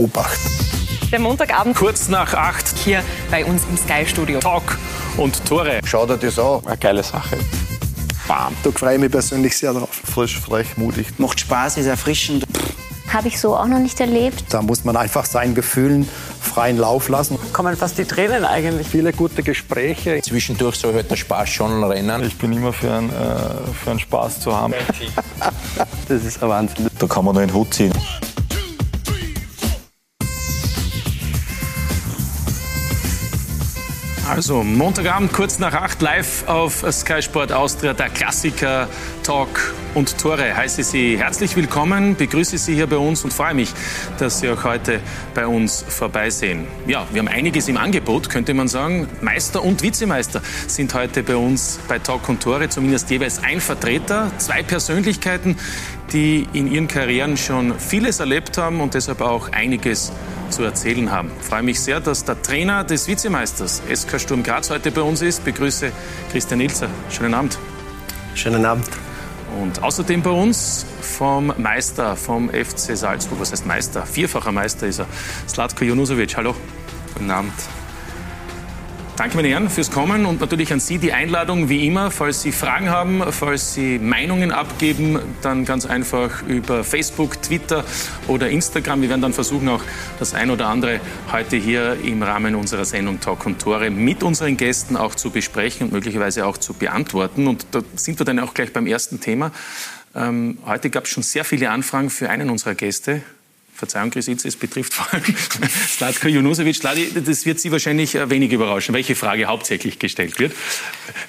[0.00, 0.38] Obacht.
[1.12, 2.74] Der Montagabend Kurz nach acht.
[2.78, 4.38] hier bei uns im Sky-Studio.
[4.40, 4.78] Talk
[5.18, 5.80] und Tore.
[5.84, 6.64] Schau dir das an.
[6.64, 7.36] Eine geile Sache.
[8.26, 8.54] Bam.
[8.62, 9.90] Da freue ich mich persönlich sehr drauf.
[9.90, 11.06] Frisch, frech, mutig.
[11.18, 12.46] Macht Spaß, ist erfrischend.
[13.12, 14.44] Habe ich so auch noch nicht erlebt.
[14.48, 16.08] Da muss man einfach seinen Gefühlen
[16.40, 17.38] freien Lauf lassen.
[17.52, 18.86] Kommen fast die Tränen eigentlich.
[18.86, 20.22] Viele gute Gespräche.
[20.22, 22.24] Zwischendurch soll halt der Spaß schon rennen.
[22.24, 23.14] Ich bin immer für einen, äh,
[23.84, 24.72] für einen Spaß zu haben.
[26.08, 26.88] Das ist ein Wahnsinn.
[26.98, 27.92] Da kann man nur den Hut ziehen.
[34.30, 38.88] Also Montagabend kurz nach acht live auf Sky Sport Austria, der Klassiker
[39.24, 40.56] Talk und Tore.
[40.56, 43.72] Heiße Sie herzlich willkommen, begrüße Sie hier bei uns und freue mich,
[44.20, 45.00] dass Sie auch heute
[45.34, 46.68] bei uns vorbeisehen.
[46.86, 49.08] Ja, wir haben einiges im Angebot, könnte man sagen.
[49.20, 54.30] Meister und Vizemeister sind heute bei uns bei Talk und Tore, zumindest jeweils ein Vertreter,
[54.38, 55.56] zwei Persönlichkeiten,
[56.12, 60.12] die in ihren Karrieren schon vieles erlebt haben und deshalb auch einiges
[60.50, 61.30] zu erzählen haben.
[61.40, 65.22] Ich freue mich sehr, dass der Trainer des Vizemeisters SK Sturm Graz heute bei uns
[65.22, 65.44] ist.
[65.44, 65.92] Begrüße
[66.32, 66.88] Christian Ilzer.
[67.10, 67.58] Schönen Abend.
[68.34, 68.88] Schönen Abend.
[69.60, 73.40] Und außerdem bei uns vom Meister vom FC Salzburg.
[73.40, 74.06] Was heißt Meister?
[74.06, 75.06] Vierfacher Meister ist er.
[75.48, 76.36] Slatko Junusovic.
[76.36, 76.54] Hallo.
[77.14, 77.52] Guten Abend.
[79.20, 82.10] Danke, meine Herren, fürs Kommen und natürlich an Sie die Einladung, wie immer.
[82.10, 87.84] Falls Sie Fragen haben, falls Sie Meinungen abgeben, dann ganz einfach über Facebook, Twitter
[88.28, 89.02] oder Instagram.
[89.02, 89.82] Wir werden dann versuchen, auch
[90.18, 94.56] das ein oder andere heute hier im Rahmen unserer Sendung Talk und Tore mit unseren
[94.56, 97.46] Gästen auch zu besprechen und möglicherweise auch zu beantworten.
[97.46, 99.52] Und da sind wir dann auch gleich beim ersten Thema.
[100.14, 103.20] Ähm, heute gab es schon sehr viele Anfragen für einen unserer Gäste.
[103.80, 105.24] Verzeihung, Chris Itze, es betrifft vor allem
[105.88, 106.80] Slatko Junusovic.
[107.24, 110.52] Das wird Sie wahrscheinlich äh, wenig überraschen, welche Frage hauptsächlich gestellt wird.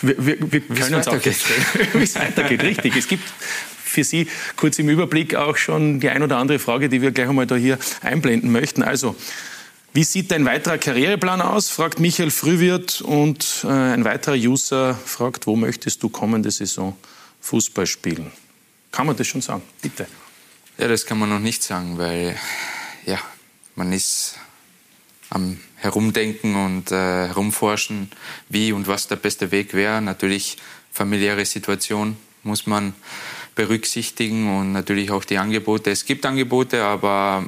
[0.02, 1.64] Wir, wir, wir können uns auch feststellen,
[1.94, 2.62] wie es weitergeht.
[2.62, 2.96] Richtig.
[2.98, 3.24] Es gibt
[3.84, 7.30] für Sie kurz im Überblick auch schon die ein oder andere Frage, die wir gleich
[7.30, 8.84] einmal da hier einblenden möchten.
[8.84, 9.16] Also,
[9.94, 11.70] wie sieht dein weiterer Karriereplan aus?
[11.70, 16.98] fragt Michael Frühwirt und äh, ein weiterer User fragt, wo möchtest du kommende Saison
[17.40, 18.30] Fußball spielen?
[18.92, 19.62] Kann man das schon sagen?
[19.82, 20.06] Bitte.
[20.78, 22.38] Ja, das kann man noch nicht sagen, weil
[23.06, 23.20] ja,
[23.76, 24.38] man ist
[25.30, 28.12] am Herumdenken und äh, Herumforschen,
[28.50, 30.02] wie und was der beste Weg wäre.
[30.02, 30.58] Natürlich
[30.92, 32.94] familiäre Situation muss man
[33.56, 35.92] berücksichtigen und natürlich auch die Angebote.
[35.92, 37.48] Es gibt Angebote, aber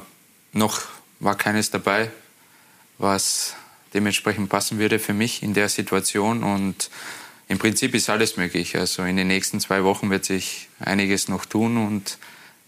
[0.52, 0.82] noch
[1.20, 2.10] war keines dabei,
[2.98, 3.54] was
[3.94, 6.90] dementsprechend passen würde für mich in der Situation und
[7.48, 8.76] im Prinzip ist alles möglich.
[8.76, 12.18] Also in den nächsten zwei Wochen wird sich einiges noch tun und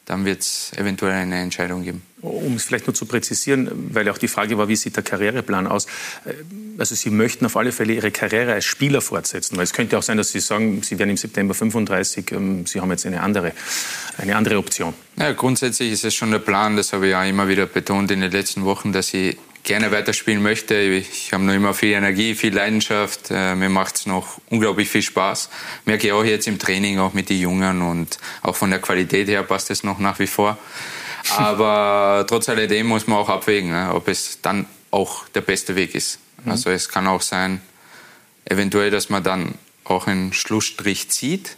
[0.06, 2.02] dann wird es eventuell eine Entscheidung geben.
[2.22, 5.66] Um es vielleicht nur zu präzisieren, weil auch die Frage war, wie sieht der Karriereplan
[5.66, 5.86] aus?
[6.24, 6.32] Äh,
[6.78, 10.02] Also Sie möchten auf alle Fälle Ihre Karriere als Spieler fortsetzen, weil es könnte auch
[10.02, 13.52] sein, dass Sie sagen, Sie werden im September 35, ähm, Sie haben jetzt eine andere,
[14.18, 14.94] eine andere Option.
[15.16, 18.20] Ja, grundsätzlich ist es schon der Plan, das habe ich ja immer wieder betont in
[18.20, 20.76] den letzten Wochen, dass ich gerne weiterspielen möchte.
[20.76, 23.30] Ich habe noch immer viel Energie, viel Leidenschaft.
[23.30, 25.50] Äh, mir macht es noch unglaublich viel Spaß.
[25.84, 29.28] Merke ich auch jetzt im Training, auch mit den Jungen und auch von der Qualität
[29.28, 30.56] her passt es noch nach wie vor.
[31.36, 35.94] Aber trotz alledem muss man auch abwägen, ne, ob es dann auch der beste Weg
[35.94, 36.20] ist.
[36.46, 37.60] Also es kann auch sein,
[38.44, 41.56] eventuell, dass man dann auch einen Schlussstrich zieht.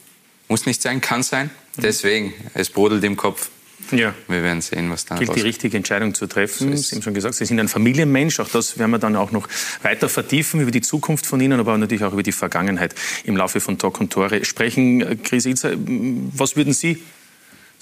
[0.48, 1.50] Muss nicht sein, kann sein.
[1.76, 3.50] Deswegen, es brodelt im Kopf.
[3.92, 4.14] Ja.
[4.26, 6.76] Wir werden sehen, was dann gilt die richtige Entscheidung zu treffen.
[6.76, 8.40] Sie haben schon gesagt, Sie sind ein Familienmensch.
[8.40, 9.48] Auch das werden wir dann auch noch
[9.82, 12.94] weiter vertiefen über die Zukunft von Ihnen, aber natürlich auch über die Vergangenheit
[13.24, 15.22] im Laufe von Talk und Tore sprechen.
[15.22, 17.02] Chris Ilzer, was würden Sie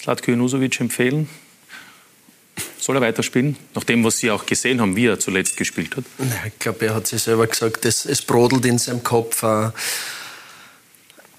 [0.00, 1.28] Slatko Junusovic empfehlen?
[2.78, 3.56] Soll er weiterspielen?
[3.74, 6.04] Nach dem, was Sie auch gesehen haben, wie er zuletzt gespielt hat.
[6.46, 9.42] Ich glaube, er hat sich selber gesagt, es, es brodelt in seinem Kopf.
[9.42, 9.70] äh,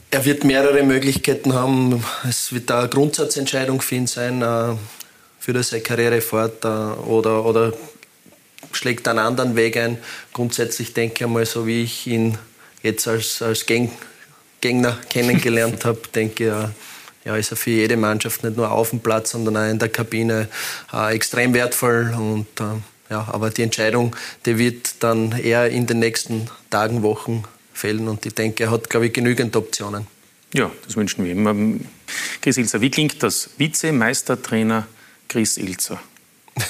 [0.09, 2.01] Er wird mehrere Möglichkeiten haben.
[2.27, 4.75] Es wird da eine Grundsatzentscheidung für ihn sein, äh,
[5.53, 7.73] er seine Karriere fort äh, oder, oder
[8.71, 9.97] schlägt einen anderen Weg ein.
[10.31, 12.37] Grundsätzlich denke ich einmal, so wie ich ihn
[12.83, 16.69] jetzt als, als Gegner kennengelernt habe, denke ich, äh,
[17.25, 19.89] ja, ist er für jede Mannschaft nicht nur auf dem Platz, sondern auch in der
[19.89, 20.47] Kabine
[21.09, 22.13] extrem wertvoll.
[22.17, 22.47] Und,
[23.09, 24.15] ja, aber die Entscheidung,
[24.45, 27.43] die wird dann eher in den nächsten Tagen, Wochen
[27.77, 28.07] fällen.
[28.07, 30.07] Und ich denke, er hat, glaube ich, genügend Optionen.
[30.53, 31.47] Ja, das wünschen wir ihm.
[31.47, 31.85] Ähm,
[32.41, 33.49] Chris Ilzer, wie klingt das?
[33.57, 34.87] Vizemeistertrainer
[35.27, 35.99] Chris Ilzer.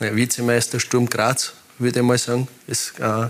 [0.00, 2.48] Ja, Vizemeister Sturm Graz, würde ich mal sagen.
[2.66, 3.28] Es äh,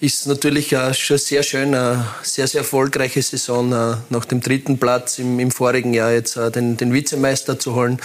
[0.00, 3.72] ist natürlich äh, schon sehr schön, eine sehr, sehr erfolgreiche Saison.
[3.72, 7.76] Äh, nach dem dritten Platz im, im vorigen Jahr jetzt äh, den, den Vizemeister zu
[7.76, 8.00] holen.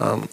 [0.00, 0.24] Ähm,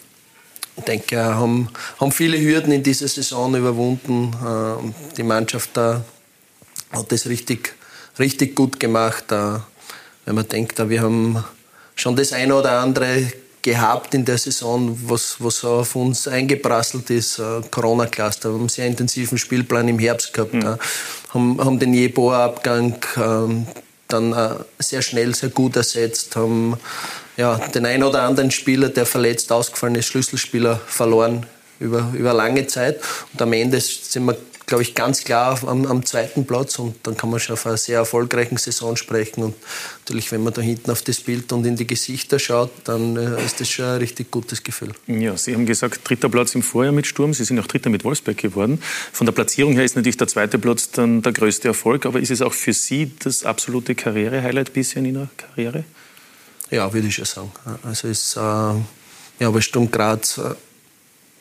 [0.76, 1.68] ich denke, äh, haben,
[2.00, 4.32] haben viele Hürden in dieser Saison überwunden.
[4.44, 6.04] Äh, die Mannschaft da
[6.90, 7.74] hat das richtig,
[8.18, 9.24] richtig gut gemacht.
[9.30, 11.44] Wenn man denkt, wir haben
[11.94, 13.32] schon das eine oder andere
[13.62, 17.38] gehabt in der Saison, was, was auf uns eingeprasselt ist.
[17.38, 18.48] Äh, Corona-Cluster.
[18.48, 20.54] Wir haben einen sehr intensiven Spielplan im Herbst gehabt.
[20.54, 20.78] Mhm.
[21.30, 23.74] Haben, haben den Jeboa-Abgang äh,
[24.06, 26.36] dann äh, sehr schnell, sehr gut ersetzt.
[26.36, 26.78] Haben
[27.36, 31.44] ja, den einen oder anderen Spieler, der verletzt ausgefallen ist, Schlüsselspieler verloren
[31.78, 33.00] über, über lange Zeit.
[33.32, 34.36] Und am Ende sind wir
[34.68, 37.78] glaube ich, ganz klar am, am, zweiten Platz und dann kann man schon auf eine
[37.78, 39.42] sehr erfolgreichen Saison sprechen.
[39.42, 39.54] Und
[40.00, 43.44] natürlich, wenn man da hinten auf das Bild und in die Gesichter schaut, dann äh,
[43.44, 44.92] ist das schon ein richtig gutes Gefühl.
[45.06, 47.32] Ja, Sie haben gesagt, dritter Platz im Vorjahr mit Sturm.
[47.32, 48.80] Sie sind auch Dritter mit Wolfsberg geworden.
[49.12, 52.04] Von der Platzierung her ist natürlich der zweite Platz dann der größte Erfolg.
[52.04, 55.84] Aber ist es auch für Sie das absolute Karriere-Highlight bisher in Ihrer Karriere?
[56.70, 57.52] Ja, würde ich schon sagen.
[57.82, 60.54] Also ist, äh, ja, aber Sturm Graz äh,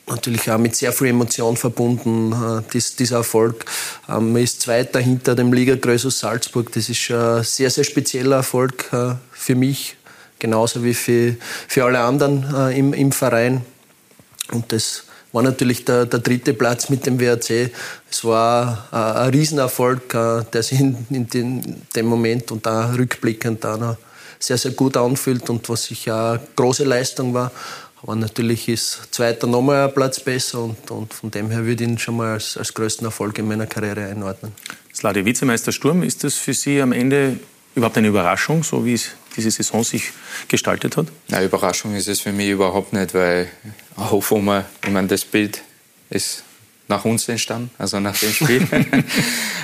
[0.08, 3.66] natürlich auch mit sehr viel Emotion verbunden, äh, dies, dieser Erfolg.
[4.10, 6.72] Ähm, man ist Zweiter hinter dem Liga Grösus Salzburg.
[6.72, 9.98] Das ist ein sehr, sehr spezieller Erfolg äh, für mich,
[10.40, 11.36] genauso wie für,
[11.68, 13.66] für alle anderen äh, im, im Verein.
[14.52, 17.72] Und das war natürlich der, der dritte Platz mit dem WRC.
[18.10, 23.76] Es war ein, Riesenerfolg, der sich in, in den, dem Moment und da rückblickend da
[23.76, 23.98] noch
[24.40, 27.52] sehr, sehr gut anfühlt und was sicher eine große Leistung war.
[28.04, 31.90] Aber natürlich ist Zweiter nochmal ein Platz besser und, und, von dem her würde ich
[31.90, 34.52] ihn schon mal als, als größten Erfolg in meiner Karriere einordnen.
[34.94, 37.40] Slade Vizemeister Sturm, ist das für Sie am Ende
[37.76, 40.12] überhaupt eine Überraschung, so wie es diese Saison sich
[40.48, 41.08] gestaltet hat?
[41.32, 43.48] Eine Überraschung ist es für mich überhaupt nicht, weil
[43.96, 45.62] auch wo man, ich meine, das Bild
[46.10, 46.44] ist
[46.88, 48.68] nach uns entstanden, also nach dem Spiel.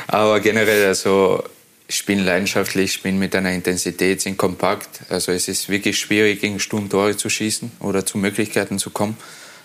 [0.07, 1.43] Aber generell, also
[1.87, 5.01] ich bin leidenschaftlich, ich bin mit einer Intensität, sind kompakt.
[5.09, 9.17] Also es ist wirklich schwierig, gegen Sturm Tore zu schießen oder zu Möglichkeiten zu kommen.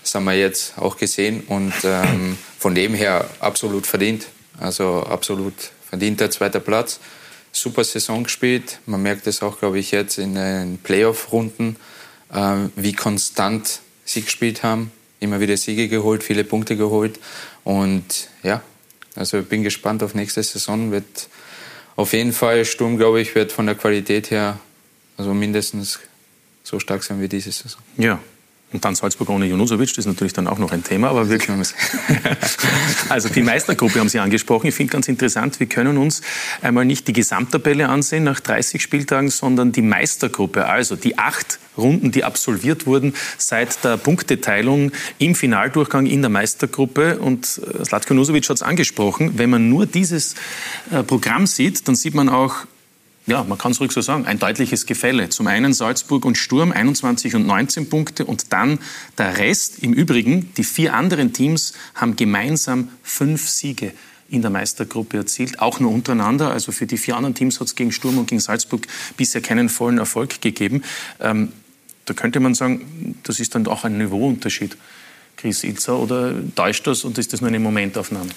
[0.02, 4.26] Das haben wir jetzt auch gesehen und ähm, von dem her absolut verdient.
[4.58, 5.54] Also absolut
[5.88, 7.00] verdienter zweiter Platz.
[7.52, 8.80] Super Saison gespielt.
[8.86, 11.76] Man merkt es auch, glaube ich, jetzt in den Playoff-Runden,
[12.32, 14.92] äh, wie konstant sie gespielt haben.
[15.20, 17.18] Immer wieder Siege geholt, viele Punkte geholt.
[17.64, 18.62] Und ja,
[19.14, 20.90] also ich bin gespannt auf nächste Saison.
[20.92, 21.28] Wird
[21.98, 24.60] auf jeden Fall, Sturm, glaube ich, wird von der Qualität her
[25.16, 25.98] also mindestens
[26.62, 27.82] so stark sein wie diese Saison.
[27.96, 28.20] Ja,
[28.70, 31.08] und dann Salzburg ohne Junusovic, das ist natürlich dann auch noch ein Thema.
[31.08, 31.56] Aber wirklich,
[33.08, 34.66] also die Meistergruppe haben Sie angesprochen.
[34.66, 36.20] Ich finde ganz interessant, wir können uns
[36.60, 42.10] einmal nicht die Gesamttabelle ansehen nach 30 Spieltagen, sondern die Meistergruppe, also die acht Runden,
[42.10, 47.18] die absolviert wurden seit der Punkteteilung im Finaldurchgang in der Meistergruppe.
[47.18, 50.34] Und äh, Slatko Nusovic hat es angesprochen, wenn man nur dieses
[50.90, 52.66] äh, Programm sieht, dann sieht man auch,
[53.28, 55.28] ja, man kann es ruhig so sagen, ein deutliches Gefälle.
[55.28, 58.78] Zum einen Salzburg und Sturm 21 und 19 Punkte und dann
[59.18, 59.80] der Rest.
[59.80, 63.92] Im Übrigen, die vier anderen Teams haben gemeinsam fünf Siege
[64.30, 66.50] in der Meistergruppe erzielt, auch nur untereinander.
[66.50, 68.86] Also für die vier anderen Teams hat es gegen Sturm und gegen Salzburg
[69.16, 70.82] bisher keinen vollen Erfolg gegeben.
[71.20, 71.52] Ähm,
[72.06, 74.76] da könnte man sagen, das ist dann auch ein Niveauunterschied.
[75.36, 78.30] Chris Ilzer, oder täuscht das und ist das nur eine Momentaufnahme?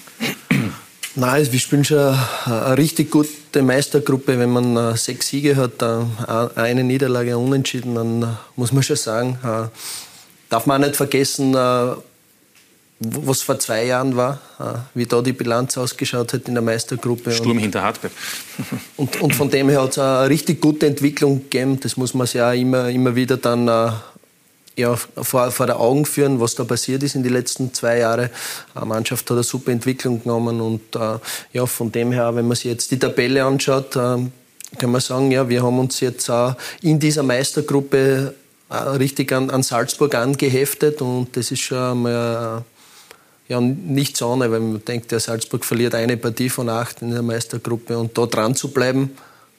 [1.14, 2.16] Nein, wir spielen schon
[2.46, 4.38] eine richtig gute Meistergruppe.
[4.38, 8.26] Wenn man äh, sechs Siege hat, äh, eine Niederlage unentschieden, dann äh,
[8.56, 9.38] muss man schon sagen,
[10.48, 14.38] darf man auch nicht vergessen, was vor zwei Jahren war,
[14.94, 17.32] wie da die Bilanz ausgeschaut hat in der Meistergruppe.
[17.32, 18.12] Sturm hinter Hartberg.
[18.96, 21.80] Und, und, von dem her hat es eine richtig gute Entwicklung gegeben.
[21.80, 23.68] Das muss man sich ja immer, immer wieder dann
[24.76, 28.30] ja, vor, vor der Augen führen, was da passiert ist in den letzten zwei Jahren.
[28.74, 31.18] Die Mannschaft hat eine super Entwicklung genommen und äh,
[31.52, 34.18] ja, von dem her, wenn man sich jetzt die Tabelle anschaut, äh,
[34.78, 38.34] kann man sagen, ja, wir haben uns jetzt auch in dieser Meistergruppe
[38.70, 42.64] äh, richtig an, an, Salzburg angeheftet und das ist schon mal
[43.48, 47.10] ja, nicht so ohne, weil man denkt, der Salzburg verliert eine Partie von acht in
[47.10, 49.10] der Meistergruppe und da dran zu bleiben,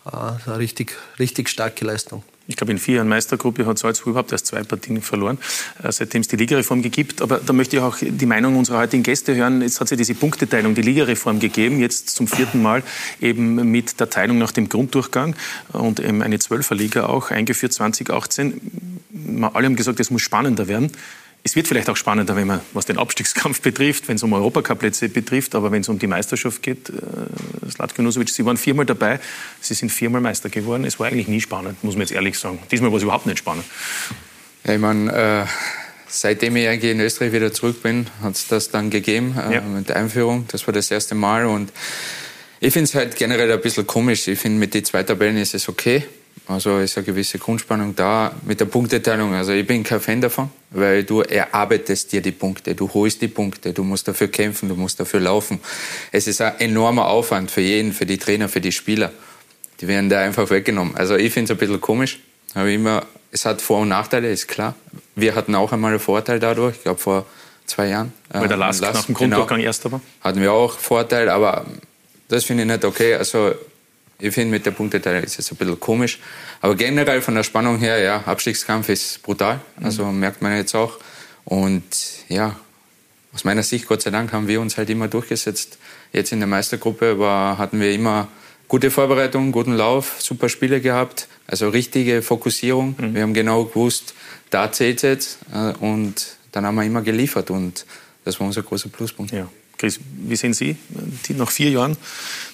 [0.05, 2.23] äh, eine richtig, richtig starke Leistung.
[2.45, 5.37] Ich glaube, in vier Jahren Meistergruppe hat Salzburg überhaupt erst zwei Partien verloren,
[5.81, 7.21] äh, seitdem es die Ligareform gibt.
[7.21, 9.61] Aber da möchte ich auch die Meinung unserer heutigen Gäste hören.
[9.61, 12.83] Jetzt hat es diese Punkteteilung, die Ligareform gegeben, jetzt zum vierten Mal
[13.21, 15.35] eben mit der Teilung nach dem Grunddurchgang
[15.71, 18.59] und eben eine Zwölferliga auch eingeführt 2018.
[19.53, 20.91] Alle haben gesagt, es muss spannender werden.
[21.45, 25.09] Es wird vielleicht auch spannender, wenn man, was den Abstiegskampf betrifft, wenn es um Europacup-Plätze
[25.09, 29.19] betrifft, aber wenn es um die Meisterschaft geht, äh, Slatko Nusovic, Sie waren viermal dabei,
[29.59, 30.85] Sie sind viermal Meister geworden.
[30.85, 32.59] Es war eigentlich nie spannend, muss man jetzt ehrlich sagen.
[32.71, 33.65] Diesmal war es überhaupt nicht spannend.
[34.63, 35.45] Ja, ich meine, äh,
[36.07, 39.61] seitdem ich eigentlich in Österreich wieder zurück bin, hat es das dann gegeben äh, ja.
[39.61, 40.45] mit der Einführung.
[40.49, 41.73] Das war das erste Mal und
[42.61, 44.29] ich finde es halt generell ein bisschen komisch.
[44.29, 46.05] Ich finde, mit den zwei Tabellen ist es okay.
[46.47, 49.33] Also ist eine gewisse Grundspannung da mit der Punkteteilung.
[49.33, 53.29] Also ich bin kein Fan davon, weil du erarbeitest dir die Punkte, du holst die
[53.29, 55.59] Punkte, du musst dafür kämpfen, du musst dafür laufen.
[56.11, 59.11] Es ist ein enormer Aufwand für jeden, für die Trainer, für die Spieler.
[59.79, 60.95] Die werden da einfach weggenommen.
[60.97, 62.19] Also ich finde es ein bisschen komisch.
[62.55, 64.75] Habe immer es hat Vor- und Nachteile, ist klar.
[65.15, 67.25] Wir hatten auch einmal einen Vorteil dadurch, ich glaube vor
[67.65, 68.13] zwei Jahren.
[68.29, 70.01] Weil der äh, Lask Lask, nach dem Grunddurchgang genau, erster war.
[70.21, 71.65] Hatten wir auch Vorteil, aber
[72.27, 73.15] das finde ich nicht okay.
[73.15, 73.55] Also
[74.23, 76.19] ich finde, mit der Punkteteilung ist es ein bisschen komisch.
[76.61, 79.59] Aber generell von der Spannung her, ja, Abstiegskampf ist brutal.
[79.81, 80.97] Also merkt man jetzt auch.
[81.43, 81.83] Und
[82.29, 82.55] ja,
[83.33, 85.77] aus meiner Sicht, Gott sei Dank, haben wir uns halt immer durchgesetzt.
[86.13, 88.29] Jetzt in der Meistergruppe war, hatten wir immer
[88.69, 91.27] gute Vorbereitung, guten Lauf, super Spiele gehabt.
[91.45, 92.95] Also richtige Fokussierung.
[92.97, 94.13] Wir haben genau gewusst,
[94.51, 95.37] da zählt es jetzt.
[95.53, 97.49] Äh, Und dann haben wir immer geliefert.
[97.49, 97.85] Und
[98.23, 99.33] das war unser großer Pluspunkt.
[99.33, 99.49] Ja.
[99.77, 100.77] Chris, wie sehen Sie
[101.27, 101.97] die, nach vier Jahren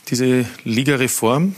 [0.09, 1.55] diese Ligareform?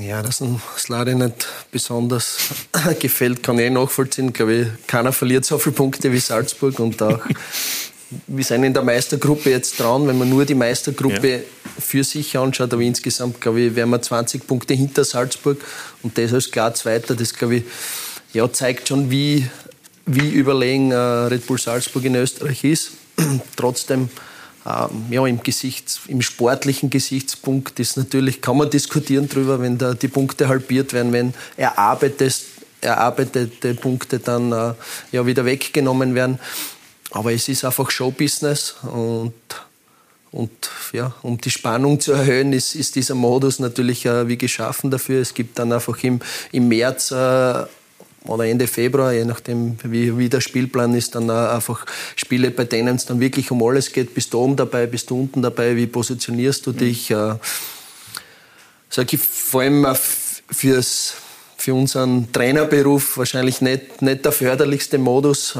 [0.00, 2.38] Ja, dass uns Slade nicht besonders
[3.00, 4.28] gefällt, kann ich eh nachvollziehen.
[4.28, 7.20] Ich glaube, keiner verliert so viele Punkte wie Salzburg und auch
[8.26, 11.38] wir sind in der Meistergruppe jetzt dran, wenn man nur die Meistergruppe Ja.
[11.78, 15.58] für sich anschaut, aber insgesamt, glaube ich, wären wir 20 Punkte hinter Salzburg
[16.02, 17.64] und das als klar Zweiter, das, glaube ich,
[18.32, 19.48] ja, zeigt schon, wie,
[20.06, 22.92] wie überlegen äh, Red Bull Salzburg in Österreich ist.
[23.56, 24.08] Trotzdem,
[24.64, 30.08] ja, im, Gesichts-, im sportlichen Gesichtspunkt ist natürlich, kann man diskutieren darüber, wenn da die
[30.08, 32.32] Punkte halbiert werden, wenn erarbeitete,
[32.80, 34.74] erarbeitete Punkte dann äh,
[35.12, 36.38] ja, wieder weggenommen werden.
[37.10, 39.34] Aber es ist einfach Showbusiness und,
[40.32, 40.50] und
[40.92, 45.20] ja, um die Spannung zu erhöhen, ist, ist dieser Modus natürlich äh, wie geschaffen dafür.
[45.20, 46.20] Es gibt dann einfach im,
[46.52, 47.64] im März äh,
[48.26, 51.84] oder Ende Februar, je nachdem wie, wie der Spielplan ist, dann einfach
[52.16, 54.14] Spiele, bei denen es dann wirklich um alles geht.
[54.14, 57.10] Bist du oben dabei, bist du unten dabei, wie positionierst du dich?
[57.10, 57.34] Äh,
[58.88, 61.14] sag ich, vor allem fürs,
[61.56, 65.56] für unseren Trainerberuf wahrscheinlich nicht, nicht der förderlichste Modus.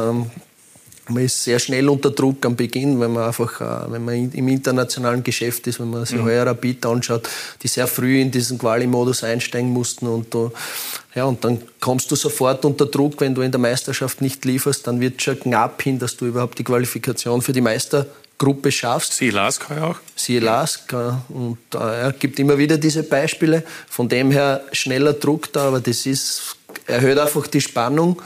[1.09, 4.49] Man ist sehr schnell unter Druck am Beginn, wenn man einfach, äh, wenn man im
[4.49, 7.29] internationalen Geschäft ist, wenn man sich heuer Rapid anschaut,
[7.63, 10.51] die sehr früh in diesen Quali-Modus einsteigen mussten und du,
[11.15, 14.87] ja, und dann kommst du sofort unter Druck, wenn du in der Meisterschaft nicht lieferst,
[14.87, 19.29] dann wird schon knapp hin, dass du überhaupt die Qualifikation für die Meistergruppe schaffst Sie
[19.29, 19.97] Lask auch?
[20.17, 20.91] siehe Lask.
[20.95, 23.63] äh, Und äh, es gibt immer wieder diese Beispiele.
[23.91, 26.57] Von dem her schneller Druck da, aber das ist,
[26.87, 28.23] erhöht einfach die Spannung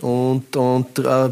[0.00, 1.30] und, und äh,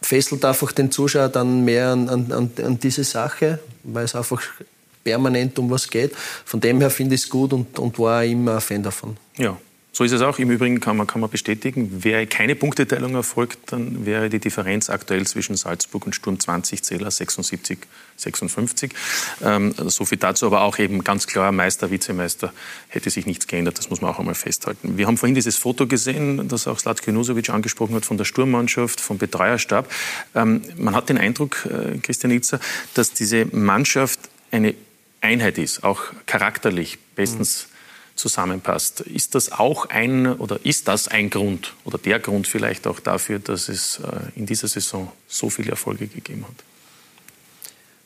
[0.00, 4.42] fesselt einfach den Zuschauer dann mehr an, an, an, diese Sache, weil es einfach
[5.04, 6.12] permanent um was geht.
[6.44, 9.16] Von dem her finde ich es gut und, und war immer ein Fan davon.
[9.36, 9.56] Ja,
[9.92, 10.38] so ist es auch.
[10.38, 14.90] Im Übrigen kann man, kann man bestätigen, wäre keine Punkteteilung erfolgt, dann wäre die Differenz
[14.90, 17.78] aktuell zwischen Salzburg und Sturm 20 Zähler 76,
[18.16, 18.92] 56.
[19.42, 22.52] Ähm, so viel dazu, aber auch eben ganz klar, Meister, Vizemeister
[22.88, 24.98] hätte sich nichts geändert, das muss man auch einmal festhalten.
[24.98, 29.00] Wir haben vorhin dieses Foto gesehen, das auch Slatko Junusovic angesprochen hat, von der Sturmmannschaft,
[29.00, 29.90] vom Betreuerstab.
[30.34, 32.60] Ähm, man hat den Eindruck, äh, Christian Itzer,
[32.94, 34.74] dass diese Mannschaft eine
[35.20, 37.68] Einheit ist, auch charakterlich bestens
[38.18, 39.00] zusammenpasst.
[39.00, 43.38] Ist das auch ein oder ist das ein Grund oder der Grund vielleicht auch dafür,
[43.38, 46.64] dass es äh, in dieser Saison so viele Erfolge gegeben hat?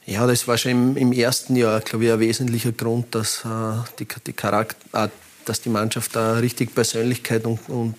[0.04, 3.48] Ja, das war schon im, ersten Jahr, glaube ich, ein wesentlicher Grund, dass, äh,
[3.98, 5.08] die, die, Charakter, äh,
[5.44, 7.96] dass die Mannschaft da richtig Persönlichkeit und, und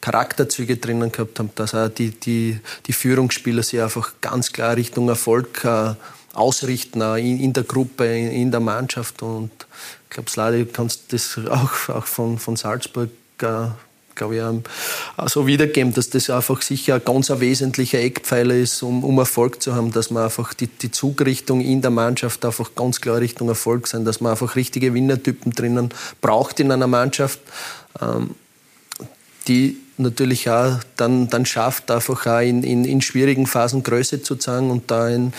[0.00, 5.08] Charakterzüge drinnen gehabt haben, dass auch die, die, die Führungsspieler sich einfach ganz klar Richtung
[5.08, 5.66] Erfolg
[6.32, 9.22] ausrichten, in, in der Gruppe, in, in der Mannschaft.
[9.22, 9.50] Und
[10.10, 13.10] ich glaube, Slade, du kannst das auch, auch von, von Salzburg
[13.42, 13.68] äh,
[14.16, 14.64] glaube ich, ähm,
[15.16, 19.16] auch so wiedergeben, dass das einfach sicher ein ganz ein wesentlicher Eckpfeiler ist, um, um
[19.18, 23.18] Erfolg zu haben, dass man einfach die, die Zugrichtung in der Mannschaft einfach ganz klar
[23.18, 25.90] Richtung Erfolg sein, dass man einfach richtige Winnertypen drinnen
[26.20, 27.38] braucht in einer Mannschaft,
[28.02, 28.34] ähm,
[29.46, 34.34] die natürlich auch dann, dann schafft, einfach auch in, in, in schwierigen Phasen Größe zu
[34.34, 35.32] zeigen und da in,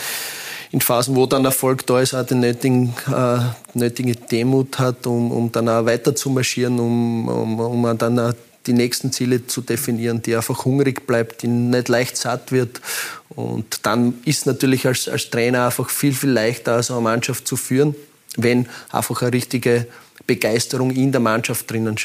[0.72, 3.38] in Phasen, wo dann Erfolg da ist, auch die nötigen, äh,
[3.74, 8.32] nötige Demut hat, um, um dann auch weiter zu marschieren, um, um, um dann auch
[8.66, 12.80] die nächsten Ziele zu definieren, die einfach hungrig bleibt, die nicht leicht satt wird.
[13.28, 17.56] Und dann ist natürlich als, als Trainer einfach viel, viel leichter, so eine Mannschaft zu
[17.56, 17.94] führen,
[18.36, 19.86] wenn einfach eine richtige
[20.26, 21.96] Begeisterung in der Mannschaft drinnen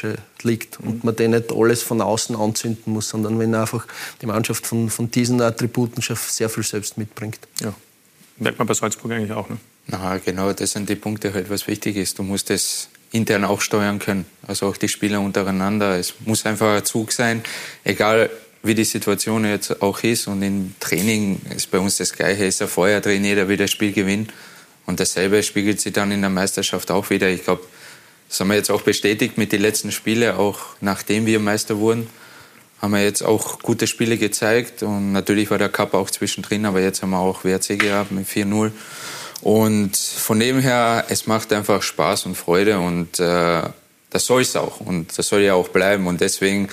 [0.42, 3.86] liegt und man den nicht alles von außen anzünden muss, sondern wenn einfach
[4.20, 7.38] die Mannschaft von, von diesen Attributen schon sehr viel selbst mitbringt.
[7.62, 7.72] Ja.
[8.38, 9.58] Merkt man bei Salzburg eigentlich auch, ne?
[9.86, 12.18] Na, genau, das sind die Punkte halt, was wichtig ist.
[12.18, 15.98] Du musst es intern auch steuern können, also auch die Spieler untereinander.
[15.98, 17.42] Es muss einfach ein Zug sein,
[17.84, 18.30] egal
[18.62, 20.28] wie die Situation jetzt auch ist.
[20.28, 23.70] Und im Training ist bei uns das Gleiche, ist ein Feuer drin, jeder will das
[23.70, 24.28] Spiel gewinnen.
[24.86, 27.28] Und dasselbe spiegelt sich dann in der Meisterschaft auch wieder.
[27.28, 27.62] Ich glaube,
[28.28, 32.08] das haben wir jetzt auch bestätigt mit den letzten Spielen, auch nachdem wir Meister wurden,
[32.80, 34.82] haben wir jetzt auch gute Spiele gezeigt.
[34.82, 38.26] Und natürlich war der Cup auch zwischendrin, aber jetzt haben wir auch WRC gehabt mit
[38.26, 38.70] 4-0.
[39.40, 43.62] Und von dem her, es macht einfach Spaß und Freude und äh,
[44.10, 46.06] das soll es auch und das soll ja auch bleiben.
[46.06, 46.68] Und deswegen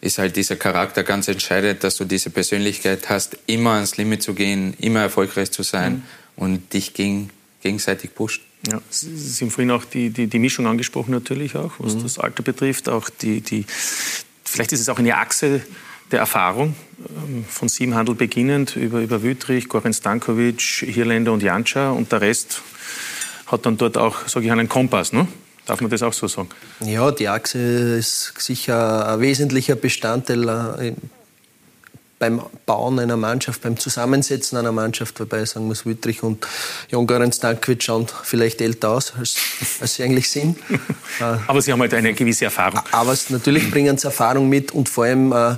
[0.00, 4.34] ist halt dieser Charakter ganz entscheidend, dass du diese Persönlichkeit hast, immer ans Limit zu
[4.34, 6.02] gehen, immer erfolgreich zu sein mhm.
[6.36, 7.30] und dich gegen,
[7.62, 8.42] gegenseitig pusht.
[8.68, 12.02] Ja, Sie haben vorhin auch die, die, die Mischung angesprochen natürlich auch, was mhm.
[12.02, 12.88] das Alter betrifft.
[12.88, 13.64] Auch die, die,
[14.52, 15.62] vielleicht ist es auch eine Achse
[16.10, 16.74] der Erfahrung,
[17.08, 22.62] ähm, von Siebenhandel beginnend, über, über Wüttrich, Goran Stankovic, Hirländer und Janča und der Rest
[23.46, 25.12] hat dann dort auch, sage ich, einen Kompass.
[25.12, 25.26] Ne?
[25.66, 26.48] Darf man das auch so sagen?
[26.80, 30.92] Ja, die Achse ist sicher ein wesentlicher Bestandteil äh,
[32.22, 36.46] beim Bauen einer Mannschaft, beim Zusammensetzen einer Mannschaft, wobei ich sagen muss, Wittrich und
[36.88, 39.34] Jon Stankovic schauen vielleicht älter aus, als,
[39.80, 40.56] als sie eigentlich sind.
[41.48, 42.80] aber sie haben halt eine gewisse Erfahrung.
[42.92, 45.56] Aber natürlich bringen sie Erfahrung mit und vor allem äh,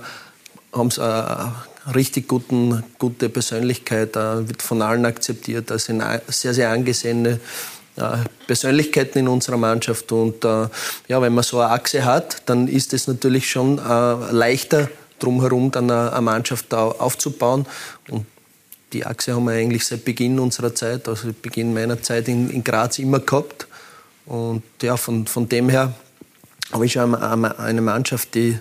[0.72, 1.52] haben sie eine
[1.94, 5.92] richtig guten, gute Persönlichkeit, äh, wird von allen akzeptiert, also
[6.28, 7.40] sehr, sehr angesehene
[7.96, 8.16] äh,
[8.46, 10.10] Persönlichkeiten in unserer Mannschaft.
[10.12, 10.68] Und äh,
[11.08, 15.70] ja, wenn man so eine Achse hat, dann ist es natürlich schon äh, leichter, drumherum
[15.70, 17.66] dann eine Mannschaft aufzubauen.
[18.08, 18.26] Und
[18.92, 22.62] die Achse haben wir eigentlich seit Beginn unserer Zeit, also Beginn meiner Zeit in, in
[22.62, 23.66] Graz immer gehabt.
[24.26, 25.92] Und ja, von, von dem her
[26.72, 28.58] habe ich eine Mannschaft, die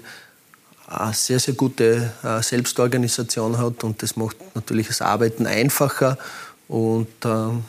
[0.88, 6.18] eine sehr, sehr gute äh, Selbstorganisation hat und das macht natürlich das Arbeiten einfacher
[6.68, 7.64] und ähm,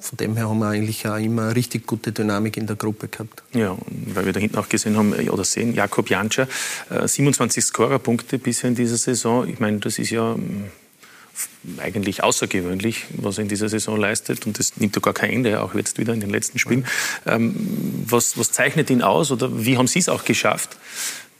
[0.00, 3.08] von dem her haben wir eigentlich auch immer eine richtig gute Dynamik in der Gruppe
[3.08, 3.42] gehabt.
[3.54, 3.76] Ja,
[4.14, 6.48] weil wir da hinten auch gesehen haben oder sehen, Jakob Janscher,
[6.90, 9.48] 27 äh, Scorerpunkte bisher in dieser Saison.
[9.48, 10.70] Ich meine, das ist ja mm,
[11.78, 14.46] eigentlich außergewöhnlich, was er in dieser Saison leistet.
[14.46, 16.86] Und das nimmt ja gar kein Ende, auch jetzt wieder in den letzten Spielen.
[17.26, 17.54] Ähm,
[18.06, 20.76] was, was zeichnet ihn aus oder wie haben Sie es auch geschafft,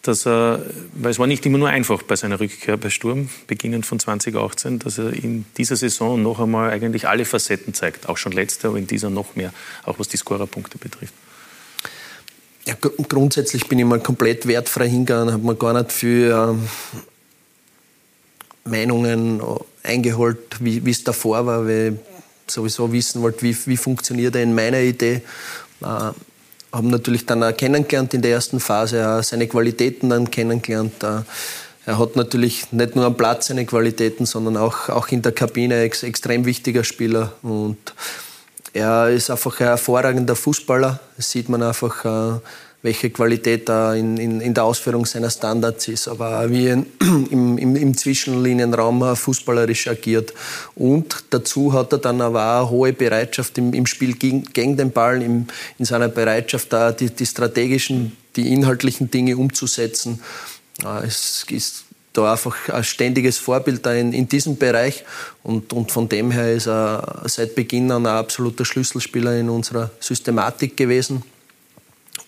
[0.06, 3.86] dass er, weil es war nicht immer nur einfach bei seiner Rückkehr bei Sturm, beginnend
[3.86, 8.32] von 2018, dass er in dieser Saison noch einmal eigentlich alle Facetten zeigt, auch schon
[8.32, 9.52] letzte, aber in dieser noch mehr,
[9.84, 11.14] auch was die Scorerpunkte betrifft.
[12.66, 12.74] Ja,
[13.08, 16.68] grundsätzlich bin ich mal komplett wertfrei hingegangen, habe mir gar nicht viel ähm,
[18.64, 19.40] Meinungen
[19.84, 21.98] eingeholt, wie es davor war, weil
[22.46, 25.22] ich sowieso wissen wollte, wie, wie funktioniert er in meiner Idee.
[25.80, 26.10] Äh,
[26.76, 31.02] haben natürlich dann auch kennengelernt in der ersten Phase, auch seine Qualitäten dann kennengelernt.
[31.02, 31.22] Äh,
[31.86, 35.80] er hat natürlich nicht nur am Platz seine Qualitäten, sondern auch, auch in der Kabine
[35.82, 37.32] ex extrem wichtiger Spieler.
[37.42, 37.78] Und
[38.72, 40.98] er ist einfach ein hervorragender Fußballer.
[41.16, 42.40] Das sieht man einfach, äh,
[42.86, 46.84] welche Qualität da in, in, in, der Ausführung seiner Standards ist, aber wie er
[47.30, 50.32] im, im, im, Zwischenlinienraum fußballerisch agiert.
[50.76, 54.76] Und dazu hat er dann aber auch eine hohe Bereitschaft im, im Spiel gegen, gegen,
[54.76, 60.20] den Ball, im, in seiner Bereitschaft da die, die strategischen, die inhaltlichen Dinge umzusetzen.
[61.04, 65.04] Es ist da einfach ein ständiges Vorbild da in, in diesem Bereich
[65.42, 69.90] und, und von dem her ist er seit Beginn an ein absoluter Schlüsselspieler in unserer
[69.98, 71.24] Systematik gewesen.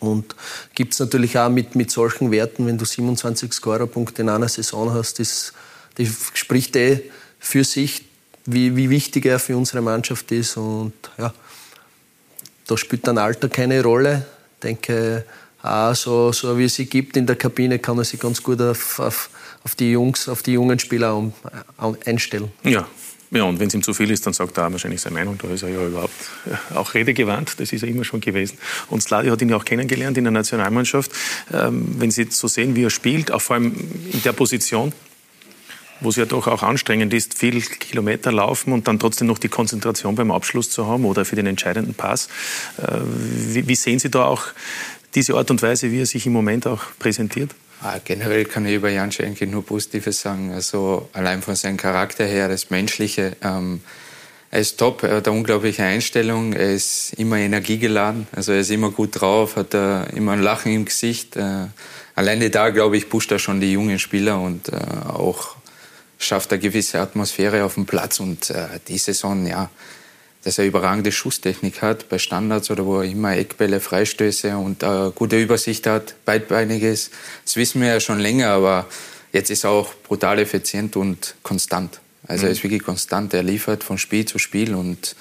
[0.00, 0.34] Und
[0.74, 4.92] gibt es natürlich auch mit, mit solchen Werten, wenn du 27 Scorerpunkte in einer Saison
[4.92, 5.52] hast, das,
[5.96, 8.04] das spricht eh für sich,
[8.46, 10.56] wie, wie wichtig er für unsere Mannschaft ist.
[10.56, 11.34] Und ja,
[12.66, 14.26] da spielt dann Alter keine Rolle.
[14.54, 15.24] Ich denke,
[15.62, 18.60] auch so, so wie es sie gibt in der Kabine, kann er sich ganz gut
[18.60, 19.30] auf, auf,
[19.64, 21.30] auf die Jungs, auf die jungen Spieler
[22.04, 22.52] einstellen.
[22.62, 22.86] Ja,
[23.30, 25.36] ja, und wenn es ihm zu viel ist, dann sagt er wahrscheinlich seine Meinung.
[25.36, 26.14] Da ist er ja überhaupt
[26.46, 27.60] äh, auch redegewandt.
[27.60, 28.56] Das ist er immer schon gewesen.
[28.88, 31.10] Und Sladi hat ihn ja auch kennengelernt in der Nationalmannschaft.
[31.52, 33.74] Ähm, wenn Sie so sehen, wie er spielt, auch vor allem
[34.12, 34.92] in der Position,
[36.00, 39.48] wo es ja doch auch anstrengend ist, viel Kilometer laufen und dann trotzdem noch die
[39.48, 42.28] Konzentration beim Abschluss zu haben oder für den entscheidenden Pass.
[42.78, 44.44] Äh, wie, wie sehen Sie da auch
[45.14, 47.50] diese Art und Weise, wie er sich im Moment auch präsentiert?
[47.80, 50.52] Ah, generell kann ich über Jan Schenke nur Positives sagen.
[50.52, 53.36] Also allein von seinem Charakter her, das Menschliche.
[53.40, 53.82] Ähm,
[54.50, 58.70] er ist top, er hat eine unglaubliche Einstellung, er ist immer energiegeladen, also er ist
[58.70, 61.36] immer gut drauf, hat uh, immer ein Lachen im Gesicht.
[61.36, 61.68] Uh,
[62.14, 65.56] alleine da, glaube ich, pusht er schon die jungen Spieler und uh, auch
[66.18, 68.18] schafft eine gewisse Atmosphäre auf dem Platz.
[68.18, 68.52] Und
[68.88, 69.70] die Saison, ja,
[70.44, 75.10] dass er überragende Schusstechnik hat bei Standards oder wo er immer Eckbälle, Freistöße und äh,
[75.14, 77.10] gute Übersicht hat, beidbeiniges.
[77.44, 78.86] Das wissen wir ja schon länger, aber
[79.32, 82.00] jetzt ist er auch brutal effizient und konstant.
[82.26, 82.48] Also mhm.
[82.48, 85.16] er ist wirklich konstant, er liefert von Spiel zu Spiel und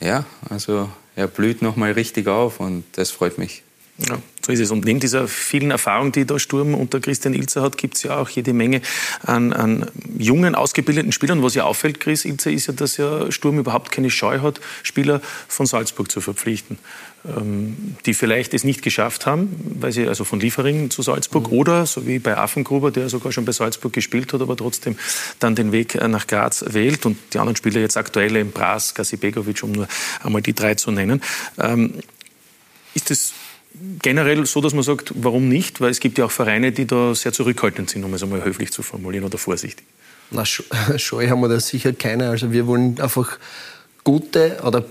[0.00, 3.62] ja, also er blüht nochmal richtig auf und das freut mich.
[3.98, 4.70] Ja, so ist es.
[4.70, 8.18] Und neben dieser vielen Erfahrung, die der Sturm unter Christian Ilzer hat, gibt es ja
[8.18, 8.82] auch jede Menge
[9.22, 11.42] an, an, jungen, ausgebildeten Spielern.
[11.42, 15.22] Was ja auffällt, Chris Ilzer, ist ja, dass ja Sturm überhaupt keine Scheu hat, Spieler
[15.48, 16.78] von Salzburg zu verpflichten.
[17.24, 19.48] Ähm, die vielleicht es nicht geschafft haben,
[19.80, 21.58] weil sie also von Liefering zu Salzburg mhm.
[21.58, 24.96] oder, so wie bei Affengruber, der sogar schon bei Salzburg gespielt hat, aber trotzdem
[25.40, 27.06] dann den Weg äh, nach Graz wählt.
[27.06, 29.88] Und die anderen Spieler jetzt aktuell im Bras, Gasi Begovic, um nur
[30.22, 31.22] einmal die drei zu nennen.
[31.58, 31.94] Ähm,
[32.94, 33.32] ist es
[34.02, 35.80] generell so, dass man sagt, warum nicht?
[35.80, 38.72] Weil es gibt ja auch Vereine, die da sehr zurückhaltend sind, um es einmal höflich
[38.72, 39.86] zu formulieren oder vorsichtig.
[40.30, 42.30] Na, Scheu haben wir da sicher keine.
[42.30, 43.38] Also wir wollen einfach
[44.04, 44.84] gute oder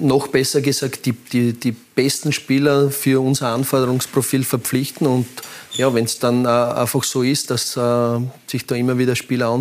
[0.00, 5.06] noch besser gesagt die, die, die besten Spieler für unser Anforderungsprofil verpflichten.
[5.06, 5.26] Und
[5.74, 9.52] ja, wenn es dann äh, einfach so ist, dass äh, sich da immer wieder Spieler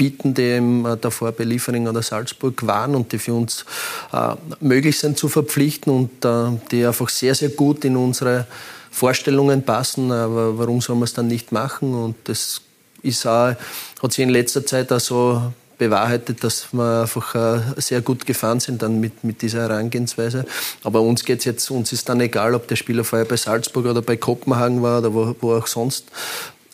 [0.00, 3.64] anbieten, die eben, äh, davor bei Liefering oder Salzburg waren und die für uns
[4.12, 8.46] äh, möglich sind zu verpflichten und äh, die einfach sehr, sehr gut in unsere
[8.90, 11.94] Vorstellungen passen, aber warum soll man es dann nicht machen?
[11.94, 12.62] Und das
[13.02, 13.54] ist auch,
[14.02, 18.60] hat sich in letzter Zeit auch so bewahrheitet, dass wir einfach äh, sehr gut gefahren
[18.60, 20.44] sind dann mit, mit dieser Herangehensweise.
[20.82, 24.02] Aber uns geht's jetzt, uns ist dann egal, ob der Spieler vorher bei Salzburg oder
[24.02, 26.06] bei Kopenhagen war oder wo, wo auch sonst.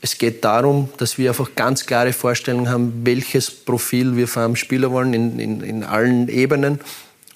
[0.07, 4.55] Es geht darum, dass wir einfach ganz klare Vorstellungen haben, welches Profil wir von einem
[4.55, 6.79] Spieler wollen in, in, in allen Ebenen.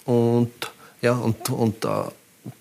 [0.05, 0.53] Und
[1.03, 2.13] ja, und, und uh,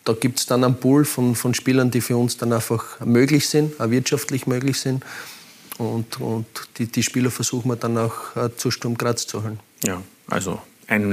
[0.04, 3.48] da gibt es dann einen Pool von, von Spielern, die für uns dann einfach möglich
[3.48, 5.06] sind, auch wirtschaftlich möglich sind.
[5.78, 6.48] Und, und
[6.80, 9.60] die, die Spieler versuchen wir dann auch äh, zu Sturm Graz zu holen.
[9.84, 11.12] Ja, also ein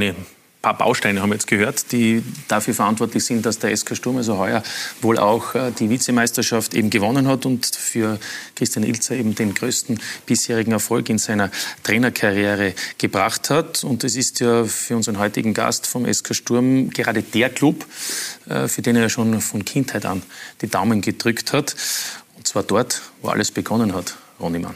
[0.66, 4.36] paar Bausteine haben wir jetzt gehört, die dafür verantwortlich sind, dass der SK Sturm also
[4.36, 4.64] heuer
[5.00, 8.18] wohl auch äh, die Vizemeisterschaft eben gewonnen hat und für
[8.56, 11.52] Christian Ilzer eben den größten bisherigen Erfolg in seiner
[11.84, 13.84] Trainerkarriere gebracht hat.
[13.84, 17.86] Und es ist ja für unseren heutigen Gast vom SK Sturm gerade der Club,
[18.48, 20.22] äh, für den er schon von Kindheit an
[20.62, 21.76] die Daumen gedrückt hat.
[22.36, 24.16] Und zwar dort, wo alles begonnen hat.
[24.40, 24.74] Ronnemann.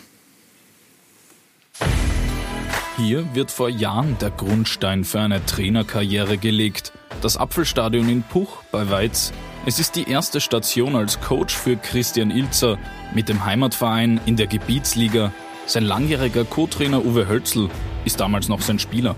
[3.03, 6.93] Hier wird vor Jahren der Grundstein für eine Trainerkarriere gelegt.
[7.23, 9.33] Das Apfelstadion in Puch bei Weiz.
[9.65, 12.77] Es ist die erste Station als Coach für Christian Ilzer
[13.15, 15.33] mit dem Heimatverein in der Gebietsliga.
[15.65, 17.71] Sein langjähriger Co-Trainer Uwe Hölzl
[18.05, 19.17] ist damals noch sein Spieler.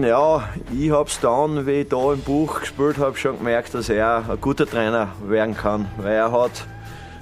[0.00, 4.24] Ja, ich hab's dann, wie ich da im Buch gespielt habe, schon gemerkt, dass er
[4.26, 5.84] ein guter Trainer werden kann.
[5.98, 6.66] Weil er hat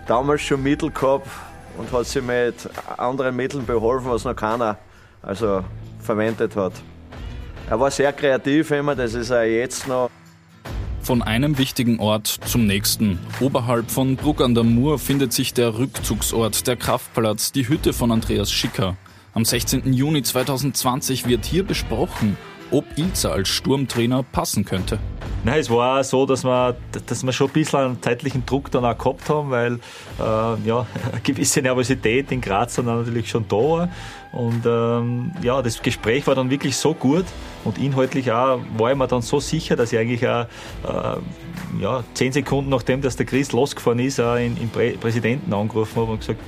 [0.06, 1.26] damals schon Mittel gehabt
[1.78, 2.54] und hat sich mit
[2.96, 4.76] anderen Mitteln beholfen, was noch keiner
[5.22, 5.64] also
[6.00, 6.72] verwendet hat.
[7.70, 10.10] Er war sehr kreativ immer, das ist er jetzt noch.
[11.00, 13.18] Von einem wichtigen Ort zum nächsten.
[13.40, 18.10] Oberhalb von Bruck an der Mur findet sich der Rückzugsort, der Kraftplatz, die Hütte von
[18.10, 18.96] Andreas Schicker.
[19.32, 19.92] Am 16.
[19.92, 22.36] Juni 2020 wird hier besprochen,
[22.70, 24.98] ob Ilza als Sturmtrainer passen könnte.
[25.44, 26.76] Nein, es war auch so, dass wir,
[27.07, 30.22] dass wir schon ein bisschen einen zeitlichen Druck dann auch gehabt haben, weil äh,
[30.66, 33.88] ja, eine gewisse Nervosität in Graz dann natürlich schon da war.
[34.33, 37.24] Und ähm, ja, das Gespräch war dann wirklich so gut
[37.64, 40.46] und inhaltlich auch war ich mir dann so sicher, dass ich eigentlich auch
[40.87, 45.54] äh, ja, zehn Sekunden nachdem dass der Chris losgefahren ist, auch in, in Prä Präsidenten
[45.54, 46.40] angerufen habe und gesagt,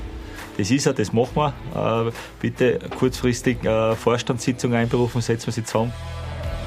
[0.57, 2.09] das ist er, das machen wir.
[2.09, 5.93] Äh, bitte kurzfristig äh, Vorstandssitzung einberufen, setzen wir sie zusammen.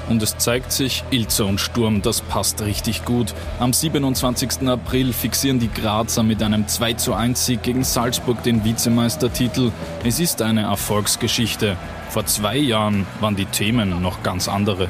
[0.09, 3.33] Und es zeigt sich, Ilzer und Sturm, das passt richtig gut.
[3.59, 4.67] Am 27.
[4.67, 9.71] April fixieren die Grazer mit einem 2 zu 1 Sieg gegen Salzburg den Vizemeistertitel.
[10.03, 11.77] Es ist eine Erfolgsgeschichte.
[12.09, 14.89] Vor zwei Jahren waren die Themen noch ganz andere.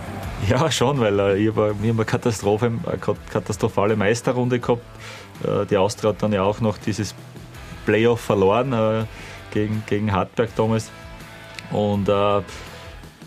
[0.49, 2.71] Ja, schon, weil äh, ich habe eine Katastrophe,
[3.31, 4.81] katastrophale Meisterrunde gehabt.
[5.43, 7.15] Äh, die Austria hat dann ja auch noch dieses
[7.85, 9.05] Playoff verloren äh,
[9.53, 10.91] gegen, gegen Hartberg damals.
[11.71, 12.41] Und äh,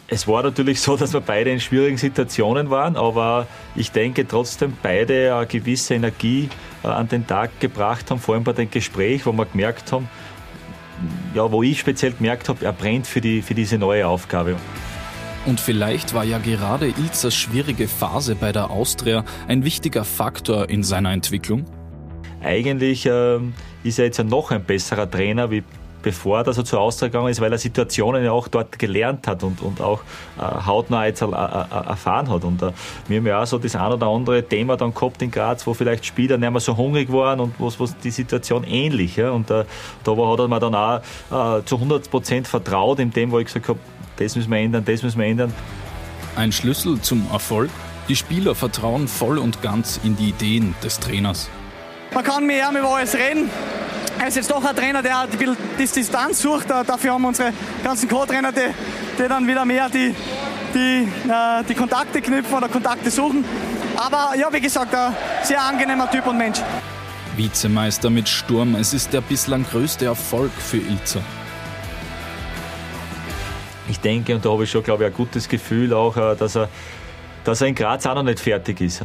[0.08, 4.76] es war natürlich so, dass wir beide in schwierigen Situationen waren, aber ich denke trotzdem
[4.82, 6.48] beide eine gewisse Energie
[6.82, 10.08] äh, an den Tag gebracht haben, vor allem bei dem Gespräch, wo wir gemerkt haben,
[11.34, 14.56] ja, wo ich speziell gemerkt habe, er brennt für, die, für diese neue Aufgabe.
[15.44, 20.82] Und vielleicht war ja gerade Ilzers schwierige Phase bei der Austria ein wichtiger Faktor in
[20.82, 21.64] seiner Entwicklung?
[22.42, 23.38] Eigentlich äh,
[23.86, 25.62] ist er jetzt noch ein besserer Trainer wie
[26.06, 29.42] bevor dass er zur Austria gegangen ist, weil er Situationen ja auch dort gelernt hat
[29.42, 30.02] und, und auch
[30.38, 32.44] äh, hautnah jetzt äh, äh, erfahren hat.
[32.44, 32.70] Und äh,
[33.08, 35.74] wir haben ja auch so das ein oder andere Thema dann gehabt in Graz, wo
[35.74, 39.16] vielleicht Spieler nicht mehr so hungrig waren und wo, wo die Situation ähnlich.
[39.16, 39.32] Ja?
[39.32, 39.64] Und äh,
[40.04, 43.46] da hat er mir dann auch äh, zu 100 Prozent vertraut in dem, wo ich
[43.46, 43.80] gesagt habe,
[44.16, 45.52] das müssen wir ändern, das müssen wir ändern.
[46.36, 47.70] Ein Schlüssel zum Erfolg?
[48.08, 51.50] Die Spieler vertrauen voll und ganz in die Ideen des Trainers.
[52.12, 53.50] Man kann mehr über alles reden.
[54.18, 56.70] Er ist jetzt doch ein Trainer, der ein bisschen die Distanz sucht.
[56.70, 57.52] Dafür haben unsere
[57.84, 58.72] ganzen Co-Trainer, die,
[59.18, 60.14] die, dann wieder mehr die,
[60.72, 63.44] die, äh, die Kontakte knüpfen oder Kontakte suchen.
[63.96, 66.60] Aber ja, wie gesagt, ein sehr angenehmer Typ und Mensch.
[67.36, 71.20] Vizemeister mit Sturm, es ist der bislang größte Erfolg für Ilzer.
[73.88, 76.56] Ich denke, und da habe ich schon, glaube ich, ein gutes Gefühl auch, äh, dass
[76.56, 76.68] er,
[77.44, 79.02] dass er in Graz auch noch nicht fertig ist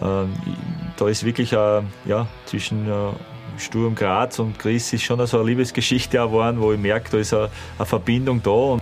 [0.98, 3.12] da ist wirklich äh, ja, zwischen äh,
[3.58, 7.34] Sturm Graz und Chris ist schon so eine Liebesgeschichte geworden, wo ich merke, da ist
[7.34, 8.78] eine, eine Verbindung da.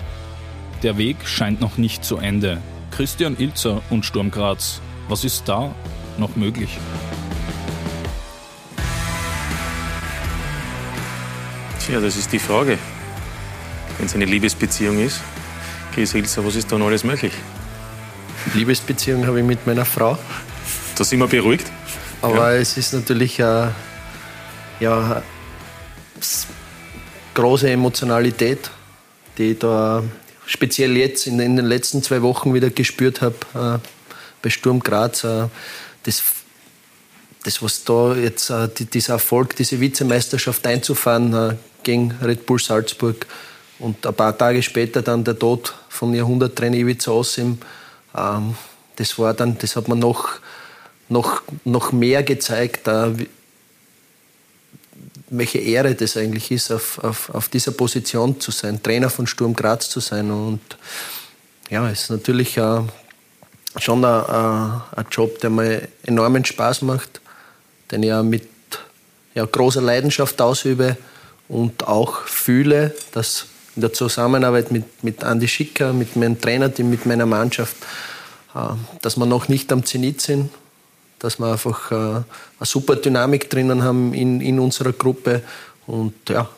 [0.84, 2.62] Der Weg scheint noch nicht zu Ende.
[2.91, 5.74] Christian Ilzer und Sturm Graz, was ist da
[6.17, 6.78] noch möglich?
[11.86, 12.78] Tja, das ist die Frage.
[13.98, 15.22] Wenn es eine Liebesbeziehung ist,
[15.93, 17.34] Chris Ilzer, was ist da noch alles möglich?
[18.54, 20.17] Liebesbeziehung habe ich mit meiner Frau.
[20.95, 21.69] Da sind wir beruhigt.
[22.22, 22.60] Aber ja.
[22.60, 23.68] es ist natürlich äh,
[24.80, 25.24] ja,
[27.34, 28.70] große Emotionalität,
[29.38, 30.04] die ich da
[30.46, 33.88] speziell jetzt in, in den letzten zwei Wochen wieder gespürt habe äh,
[34.42, 35.24] bei Sturm Graz.
[35.24, 35.48] Äh,
[36.04, 36.24] das,
[37.44, 43.26] das, was da jetzt, äh, die, dieser Erfolg, diese Vizemeisterschaft einzufahren gegen Red Bull Salzburg
[43.80, 47.58] und ein paar Tage später dann der Tod von Jahrhunderttrainer Ivica Osim,
[48.16, 48.56] ähm,
[48.98, 50.40] das war dann, das hat man noch,
[51.10, 53.12] noch, noch mehr gezeigt, äh,
[55.30, 59.54] welche Ehre das eigentlich ist, auf, auf, auf dieser Position zu sein, Trainer von Sturm
[59.54, 60.32] Graz zu sein.
[60.32, 60.62] Und
[61.69, 62.82] ja, es ist natürlich äh,
[63.78, 67.22] schon ein, ein, Job, der mir enormen Spaß macht,
[67.91, 68.48] den ich mit
[69.36, 70.98] ja, großer Leidenschaft ausübe
[71.48, 73.45] und auch fühle, dass
[73.76, 77.76] in der Zusammenarbeit mit, mit Andi Schicker, mit meinem Trainerteam, mit meiner Mannschaft,
[78.56, 78.60] äh,
[79.02, 80.52] dass wir noch nicht am Zenit sind,
[81.20, 82.24] dass wir einfach äh, eine
[82.64, 85.44] super Dynamik drinnen haben in, in unserer Gruppe.
[85.86, 86.50] Und ja,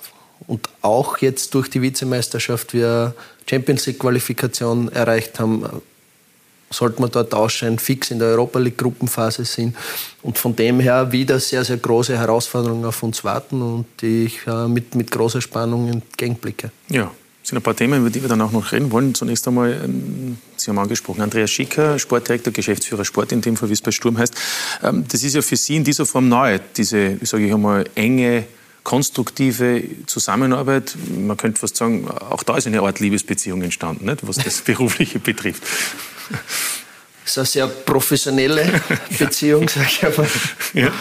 [0.47, 3.13] und auch jetzt durch die Vizemeisterschaft wir
[3.49, 5.81] Champions League Qualifikation erreicht haben,
[6.69, 9.75] sollten wir dort ausscheiden, fix in der Europa League Gruppenphase sind.
[10.21, 14.47] Und von dem her wieder sehr, sehr große Herausforderungen auf uns warten und die ich
[14.47, 16.71] äh, mit, mit großer Spannung entgegenblicke.
[16.89, 17.11] Ja,
[17.51, 19.13] sind ein paar Themen, über die wir dann auch noch reden wollen.
[19.13, 23.73] Zunächst einmal, ähm, Sie haben angesprochen, Andreas Schicker, Sportdirektor, Geschäftsführer Sport, in dem Fall, wie
[23.73, 24.33] es bei Sturm heißt.
[24.83, 28.45] Ähm, das ist ja für Sie in dieser Form neu, diese, sage ich einmal, enge,
[28.83, 30.95] konstruktive Zusammenarbeit.
[31.19, 34.25] Man könnte fast sagen, auch da ist eine Art Liebesbeziehung entstanden, nicht?
[34.25, 35.63] was das Berufliche betrifft.
[37.33, 38.81] Das ist eine sehr professionelle
[39.17, 40.27] Beziehung, sage ich aber.
[40.73, 40.91] Ja.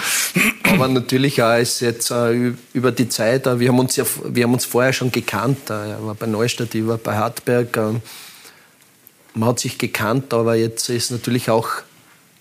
[0.62, 4.44] Aber natürlich auch ist jetzt äh, über die Zeit, äh, wir, haben uns ja, wir
[4.44, 5.70] haben uns vorher schon gekannt.
[5.70, 7.76] Äh, er war bei Neustadt, ich war bei Hartberg.
[7.76, 11.68] man hat sich gekannt, aber jetzt ist natürlich auch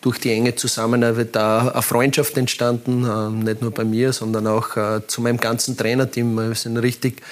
[0.02, 3.44] durch die enge Zusammenarbeit da eine Freundschaft entstanden.
[3.44, 4.70] nicht nur bei mir, sondern auch
[5.08, 6.36] zu meinem ganzen Trainerteam.
[6.36, 7.24] Wir sind richtig,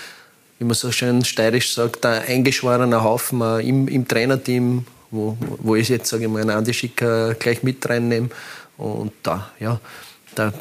[0.58, 5.90] wie man so schön steirisch sagt, ein eingeschworener Haufen im, im Trainerteam wo, wo ich
[5.90, 8.30] jetzt, sage ich mal, einen Andi Schicker gleich mit reinnehme.
[8.78, 9.80] Und da, ja,
[10.36, 10.54] der,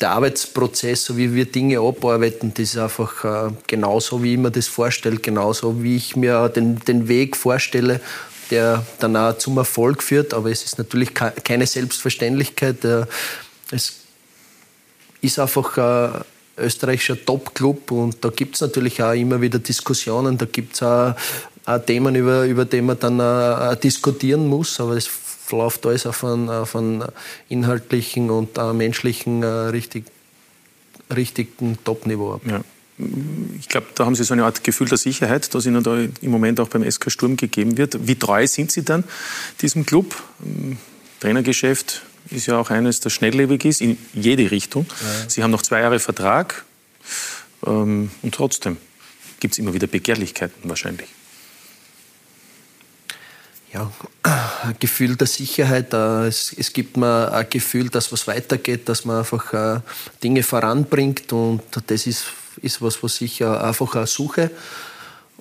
[0.00, 4.50] der Arbeitsprozess, so wie wir Dinge abarbeiten, das ist einfach äh, genauso, wie ich mir
[4.50, 8.00] das vorstelle, genauso wie ich mir den, den Weg vorstelle,
[8.50, 10.34] der dann auch zum Erfolg führt.
[10.34, 12.84] Aber es ist natürlich keine Selbstverständlichkeit.
[12.84, 13.06] Äh,
[13.70, 13.94] es
[15.20, 16.24] ist einfach ein
[16.56, 21.14] österreichischer Top-Club und da gibt es natürlich auch immer wieder Diskussionen, da gibt es auch
[21.86, 25.08] Themen, über, über die man dann äh, diskutieren muss, aber es
[25.50, 27.04] läuft alles auf einem, auf einem
[27.48, 30.04] inhaltlichen und menschlichen äh, richtig,
[31.14, 32.42] richtigen Top-Niveau ab.
[32.46, 32.60] Ja.
[33.58, 36.30] Ich glaube, da haben Sie so eine Art Gefühl der Sicherheit, das Ihnen da im
[36.30, 38.06] Moment auch beim SK Sturm gegeben wird.
[38.06, 39.02] Wie treu sind Sie dann
[39.60, 40.14] diesem Club?
[41.18, 44.86] Trainergeschäft ist ja auch eines, das schnelllebig ist, in jede Richtung.
[44.88, 45.28] Ja.
[45.28, 46.64] Sie haben noch zwei Jahre Vertrag
[47.66, 48.76] ähm, und trotzdem
[49.40, 51.08] gibt es immer wieder Begehrlichkeiten wahrscheinlich
[53.74, 53.90] ja,
[54.22, 55.92] ein Gefühl der Sicherheit.
[55.92, 59.80] Äh, es, es, gibt mir ein Gefühl, dass was weitergeht, dass man einfach äh,
[60.22, 62.26] Dinge voranbringt und das ist,
[62.62, 64.50] ist was, was ich einfach suche.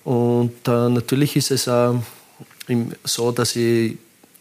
[0.03, 1.69] Und äh, natürlich ist es
[3.03, 3.97] so, dass ich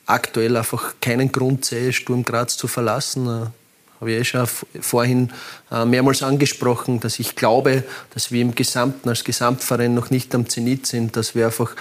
[0.07, 3.29] aktuell einfach keinen Grund sehe, Sturm Graz zu verlassen.
[3.29, 4.49] Habe ich eh schon
[4.81, 5.31] vorhin
[5.71, 10.87] mehrmals angesprochen, dass ich glaube, dass wir im Gesamten als Gesamtverein noch nicht am Zenit
[10.87, 11.77] sind, dass wir einfach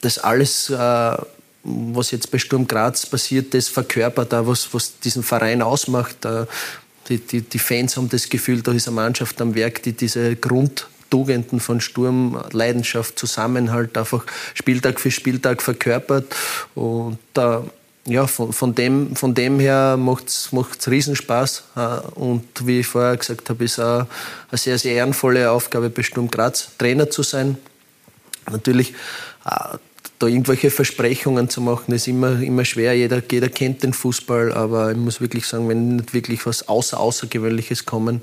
[0.00, 1.16] das alles, äh,
[1.62, 6.24] was jetzt bei Sturm Graz passiert, das verkörpert da, was, was diesen Verein ausmacht.
[6.24, 6.46] Äh,
[7.08, 10.36] die, die, die Fans haben das Gefühl, da ist eine Mannschaft am Werk, die diese
[10.36, 16.34] Grundtugenden von Sturm, Leidenschaft, Zusammenhalt einfach Spieltag für Spieltag verkörpert.
[16.74, 17.58] Und äh,
[18.06, 20.50] ja, von, von, dem, von dem her macht es
[20.86, 21.64] Riesenspaß.
[22.14, 24.06] Und wie ich vorher gesagt habe, ist auch
[24.50, 27.58] eine sehr, sehr ehrenvolle Aufgabe bei Sturm Graz, Trainer zu sein.
[28.48, 28.94] Natürlich
[30.18, 32.94] da irgendwelche Versprechungen zu machen, ist immer, immer schwer.
[32.94, 36.98] Jeder, jeder kennt den Fußball, aber ich muss wirklich sagen, wenn nicht wirklich was außer
[36.98, 38.22] Außergewöhnliches kommen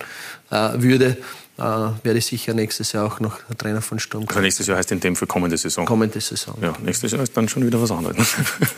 [0.49, 1.15] äh, würde, äh,
[1.57, 4.25] werde ich sicher nächstes Jahr auch noch Trainer von Sturm.
[4.27, 5.85] Also nächstes Jahr heißt in dem Fall kommende Saison?
[5.85, 6.55] Kommende Saison.
[6.61, 8.27] Ja, nächstes Jahr ist dann schon wieder was anderes.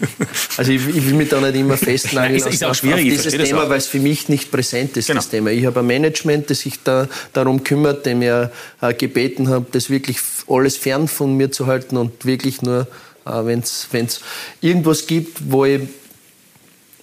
[0.57, 3.69] also ich, ich will mich da nicht immer festnageln Nein, ist, auf, auf dieses Thema,
[3.69, 5.19] weil es für mich nicht präsent ist, genau.
[5.19, 5.51] das Thema.
[5.51, 9.89] Ich habe ein Management, das sich da darum kümmert, dem ich äh, gebeten habe, das
[9.89, 12.87] wirklich alles fern von mir zu halten und wirklich nur,
[13.25, 13.87] äh, wenn es
[14.59, 15.81] irgendwas gibt, wo ich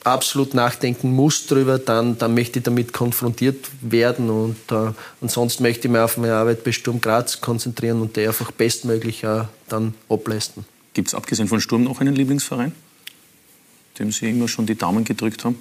[0.04, 5.60] absolut nachdenken muss drüber, dann, dann möchte ich damit konfrontiert werden und, äh, und sonst
[5.60, 9.44] möchte ich mich auf meine Arbeit bei Sturm Graz konzentrieren und die einfach bestmöglich äh,
[9.68, 10.64] dann ableisten.
[10.94, 12.72] Gibt es abgesehen von Sturm noch einen Lieblingsverein,
[13.98, 15.58] dem Sie immer schon die Daumen gedrückt haben?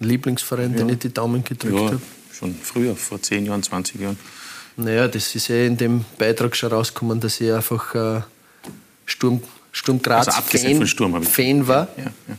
[0.00, 0.78] Lieblingsverein, ja.
[0.78, 2.00] den ich die Daumen gedrückt ja, habe?
[2.32, 4.18] Schon früher, vor 10 Jahren, 20 Jahren.
[4.76, 8.20] Naja, das ist ja in dem Beitrag schon rausgekommen, dass ich einfach äh,
[9.06, 11.88] Sturm, Sturm Graz also Fan, Sturm, Fan war.
[11.96, 12.36] Ja, ja.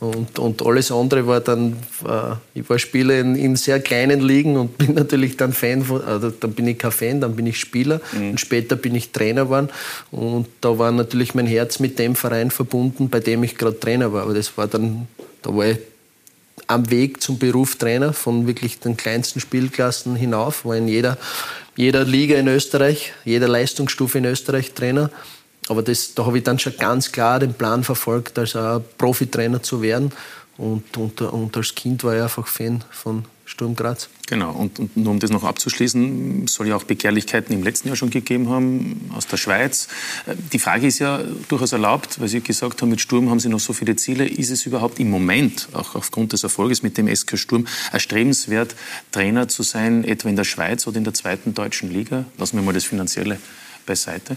[0.00, 4.56] Und, und alles andere war dann, äh, ich war Spieler in, in, sehr kleinen Ligen
[4.56, 7.58] und bin natürlich dann Fan von, also dann bin ich kein Fan, dann bin ich
[7.58, 8.30] Spieler mhm.
[8.30, 9.68] und später bin ich Trainer geworden.
[10.10, 14.12] Und da war natürlich mein Herz mit dem Verein verbunden, bei dem ich gerade Trainer
[14.12, 14.22] war.
[14.22, 15.06] Aber das war dann,
[15.42, 15.78] da war ich
[16.66, 21.18] am Weg zum Beruf Trainer, von wirklich den kleinsten Spielklassen hinauf, war in jeder,
[21.76, 25.10] jeder Liga in Österreich, jeder Leistungsstufe in Österreich Trainer.
[25.68, 28.56] Aber das, da habe ich dann schon ganz klar den Plan verfolgt, als
[28.98, 30.12] Profitrainer zu werden.
[30.58, 34.08] Und, und, und als Kind war ich einfach Fan von Sturm Graz.
[34.28, 37.96] Genau, und, und, nur um das noch abzuschließen, soll ja auch Begehrlichkeiten im letzten Jahr
[37.96, 39.88] schon gegeben haben aus der Schweiz.
[40.52, 43.60] Die Frage ist ja durchaus erlaubt, weil Sie gesagt haben, mit Sturm haben Sie noch
[43.60, 44.26] so viele Ziele.
[44.26, 48.74] Ist es überhaupt im Moment, auch aufgrund des Erfolges mit dem SK Sturm, erstrebenswert,
[49.10, 52.24] Trainer zu sein, etwa in der Schweiz oder in der zweiten deutschen Liga?
[52.38, 53.38] Lassen wir mal das Finanzielle
[53.84, 54.36] beiseite.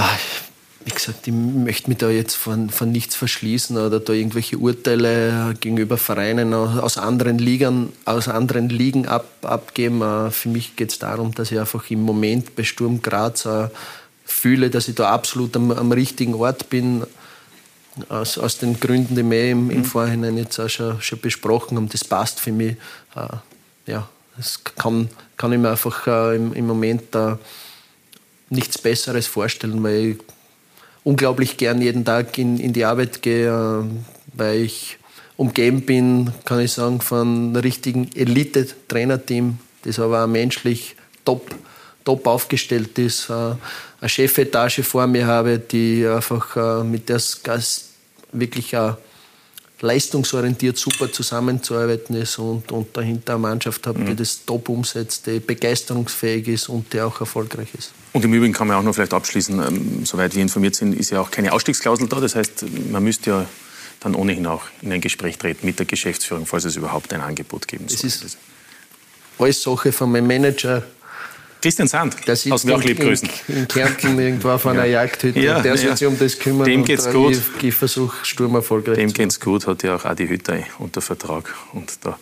[0.00, 0.16] Ach,
[0.84, 5.54] wie gesagt, ich möchte mich da jetzt von, von nichts verschließen oder da irgendwelche Urteile
[5.58, 10.00] gegenüber Vereinen aus anderen Ligen, aus anderen Ligen ab, abgeben.
[10.02, 13.70] Äh, für mich geht es darum, dass ich einfach im Moment bei Sturm Graz äh,
[14.24, 17.04] fühle, dass ich da absolut am, am richtigen Ort bin.
[18.08, 19.84] Aus, aus, den Gründen, die wir im, im mhm.
[19.84, 21.88] Vorhinein jetzt auch schon, schon, besprochen haben.
[21.88, 22.76] Das passt für mich.
[23.16, 27.16] Äh, ja, das kann, kann ich mir einfach im, im Moment
[28.50, 30.18] nichts Besseres vorstellen, weil ich
[31.04, 33.84] unglaublich gern jeden Tag in, in die Arbeit gehe, äh,
[34.34, 34.98] weil ich
[35.36, 41.54] umgeben bin, kann ich sagen, von einem richtigen Elite-Trainerteam, das aber auch menschlich top,
[42.04, 43.30] top aufgestellt ist.
[43.30, 43.54] Äh,
[44.00, 47.20] eine Chefetage vor mir habe, die einfach äh, mit der
[48.32, 48.74] wirklich
[49.80, 54.16] leistungsorientiert super zusammenzuarbeiten ist und, und dahinter eine Mannschaft hat, die mhm.
[54.16, 57.92] das top umsetzt, die begeisterungsfähig ist und die auch erfolgreich ist.
[58.12, 61.10] Und im Übrigen kann man auch noch vielleicht abschließen, ähm, soweit wir informiert sind, ist
[61.10, 62.20] ja auch keine Ausstiegsklausel da.
[62.20, 63.46] Das heißt, man müsste ja
[64.00, 67.68] dann ohnehin auch in ein Gespräch treten mit der Geschäftsführung, falls es überhaupt ein Angebot
[67.68, 67.98] geben soll.
[68.02, 68.38] Das ist
[69.38, 70.82] alles Sache von meinem Manager,
[71.60, 73.28] Christian Sand, das aus wir auch lieb grüßen.
[73.48, 75.02] In, in Kärnten irgendwo auf einer ja.
[75.02, 75.40] Jagdhütte.
[75.40, 76.66] Ja, der soll sich um das kümmern.
[76.66, 77.32] Dem geht's gut.
[77.32, 81.52] Ich, ich versuche Sturm erfolgreich Dem geht's gut, hat ja auch Adi Hütter unter Vertrag.
[81.72, 82.18] Und da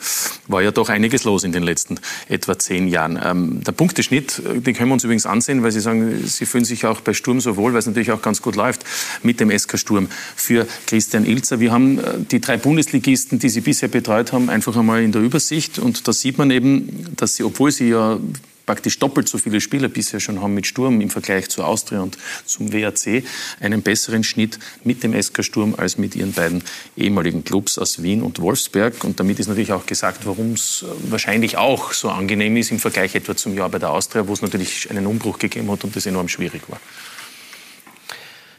[0.48, 3.20] war ja doch einiges los in den letzten etwa zehn Jahren.
[3.22, 6.86] Ähm, der Punkteschnitt, den können wir uns übrigens ansehen, weil Sie sagen, Sie fühlen sich
[6.86, 8.84] auch bei Sturm so wohl, weil es natürlich auch ganz gut läuft
[9.22, 11.60] mit dem SK Sturm für Christian Ilzer.
[11.60, 15.20] Wir haben äh, die drei Bundesligisten, die Sie bisher betreut haben, einfach einmal in der
[15.20, 15.78] Übersicht.
[15.78, 18.18] Und da sieht man eben, dass Sie, obwohl Sie ja
[18.66, 22.18] praktisch doppelt so viele Spieler bisher schon haben mit Sturm im Vergleich zu Austria und
[22.44, 23.24] zum WAC,
[23.60, 26.62] einen besseren Schnitt mit dem SK Sturm als mit ihren beiden
[26.96, 29.04] ehemaligen Clubs aus Wien und Wolfsberg.
[29.04, 33.14] Und damit ist natürlich auch gesagt, warum es wahrscheinlich auch so angenehm ist im Vergleich
[33.14, 36.04] etwa zum Jahr bei der Austria, wo es natürlich einen Umbruch gegeben hat und das
[36.06, 36.80] enorm schwierig war.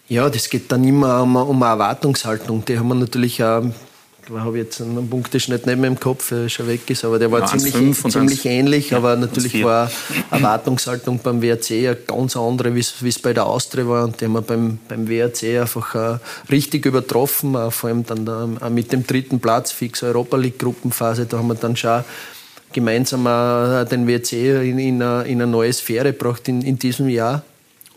[0.10, 2.63] Ja, das geht dann immer um, um eine Erwartungshaltung.
[2.63, 3.65] Die haben wir natürlich auch
[4.36, 7.32] habe ich jetzt einen Punkteschnitt nicht mehr im Kopf, der schon weg ist, aber der
[7.32, 7.74] war ja, ziemlich,
[8.12, 8.90] ziemlich ähnlich.
[8.92, 9.90] Ja, aber natürlich war
[10.32, 14.04] Erwartungshaltung beim WRC ja ganz andere, wie es bei der Austria war.
[14.04, 16.18] Und die haben wir beim, beim WRC einfach uh,
[16.52, 21.26] richtig übertroffen, uh, vor allem dann uh, mit dem dritten Platz, fix Europa League Gruppenphase.
[21.26, 22.04] Da haben wir dann schon
[22.74, 23.24] gemeinsam
[23.90, 27.44] den WRC in, in, eine, in eine neue Sphäre gebracht in, in diesem Jahr.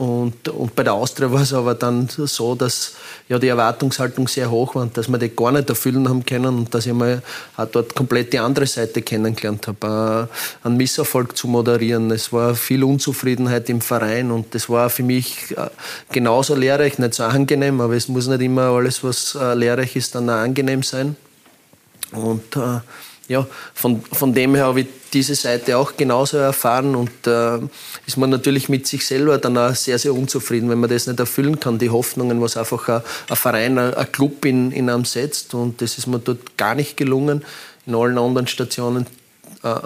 [0.01, 2.95] Und, und bei der Austria war es aber dann so, dass
[3.29, 6.75] ja die Erwartungshaltung sehr hoch war dass wir die gar nicht erfüllen haben können und
[6.75, 7.23] dass ich mal
[7.55, 10.31] auch dort komplett die andere Seite kennengelernt habe,
[10.63, 12.11] einen Misserfolg zu moderieren.
[12.13, 15.69] Es war viel Unzufriedenheit im Verein und das war für mich äh,
[16.11, 20.15] genauso lehrreich, nicht so angenehm, aber es muss nicht immer alles, was äh, lehrreich ist,
[20.15, 21.15] dann auch angenehm sein.
[22.13, 22.81] Und äh,
[23.31, 27.61] ja, von, von dem her habe ich diese Seite auch genauso erfahren und äh,
[28.05, 31.21] ist man natürlich mit sich selber dann auch sehr, sehr unzufrieden, wenn man das nicht
[31.21, 35.05] erfüllen kann, die Hoffnungen, was einfach ein, ein Verein, ein, ein, Club in, in einem
[35.05, 37.45] setzt und das ist mir dort gar nicht gelungen.
[37.87, 39.07] In allen anderen Stationen
[39.63, 39.77] äh,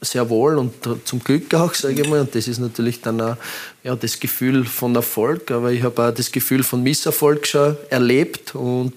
[0.00, 0.74] sehr wohl und
[1.04, 2.20] zum Glück auch, sage ich mal.
[2.20, 3.36] Und das ist natürlich dann auch
[3.82, 8.54] ja, das Gefühl von Erfolg, aber ich habe auch das Gefühl von Misserfolg schon erlebt
[8.54, 8.92] und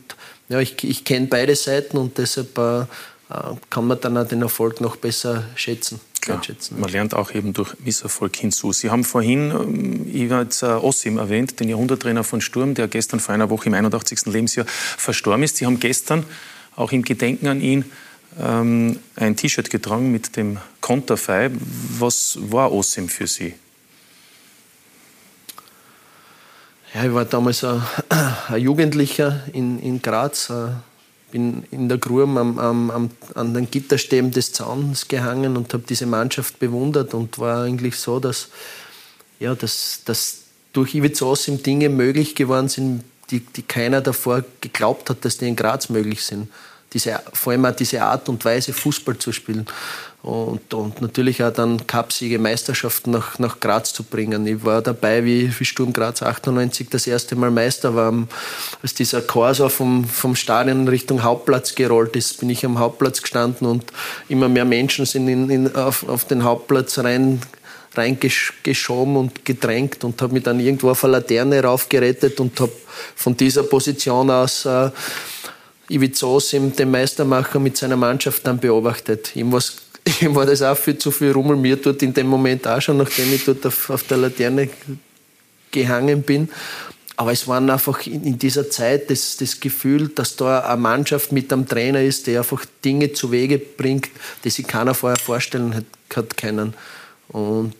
[0.50, 2.86] ja, ich, ich kenne beide Seiten und deshalb äh,
[3.70, 6.00] kann man dann auch den Erfolg noch besser schätzen.
[6.28, 6.80] einschätzen.
[6.80, 8.74] Man lernt auch eben durch Misserfolg hinzu.
[8.74, 13.50] Sie haben vorhin ähm, Ivat Ossim erwähnt, den Jahrhunderttrainer von Sturm, der gestern vor einer
[13.50, 14.26] Woche im 81.
[14.26, 15.58] Lebensjahr verstorben ist.
[15.58, 16.26] Sie haben gestern
[16.76, 17.86] auch im Gedenken an ihn
[18.40, 21.52] ähm, ein T-Shirt getragen mit dem Konterfei.
[21.98, 23.54] Was war Ossim für Sie?
[26.94, 27.82] Ja, ich war damals ein,
[28.50, 30.50] ein Jugendlicher in, in Graz.
[30.50, 30.72] Äh,
[31.32, 35.84] bin in der Grube am, am, am, an den Gitterstäben des Zauns gehangen und habe
[35.88, 38.50] diese Mannschaft bewundert und war eigentlich so, dass,
[39.40, 40.40] ja, dass, dass
[40.74, 45.48] durch Ivica Ossim Dinge möglich geworden sind, die, die keiner davor geglaubt hat, dass die
[45.48, 46.50] in Graz möglich sind
[46.94, 49.66] diese, vor allem auch diese Art und Weise, Fußball zu spielen.
[50.24, 54.46] Und, und natürlich auch dann Cupsiege, Meisterschaften nach, nach Graz zu bringen.
[54.46, 58.14] Ich war dabei, wie, wie Sturm Graz 98 das erste Mal Meister war.
[58.84, 63.66] Als dieser Corso vom, vom Stadion Richtung Hauptplatz gerollt ist, bin ich am Hauptplatz gestanden
[63.66, 63.84] und
[64.30, 67.42] immer mehr Menschen sind in, in, auf, auf den Hauptplatz rein
[67.94, 72.72] reingeschoben und gedrängt und habe mich dann irgendwo auf eine Laterne raufgerettet und habe
[73.16, 74.92] von dieser Position aus äh,
[75.92, 79.36] Ivizosim, den Meistermacher, mit seiner Mannschaft dann beobachtet.
[79.36, 79.54] Ihm,
[80.22, 82.98] ihm war das auch viel zu viel Rummel, mir dort in dem Moment auch schon,
[82.98, 84.70] nachdem ich dort auf, auf der Laterne
[85.72, 86.50] gehangen bin.
[87.18, 91.54] Aber es war einfach in dieser Zeit das, das Gefühl, dass da eine Mannschaft mit
[91.54, 94.10] einem Trainer ist, der einfach Dinge zu Wege bringt,
[94.44, 95.86] die sich keiner vorher vorstellen hat,
[96.16, 96.74] hat können.
[97.28, 97.76] Und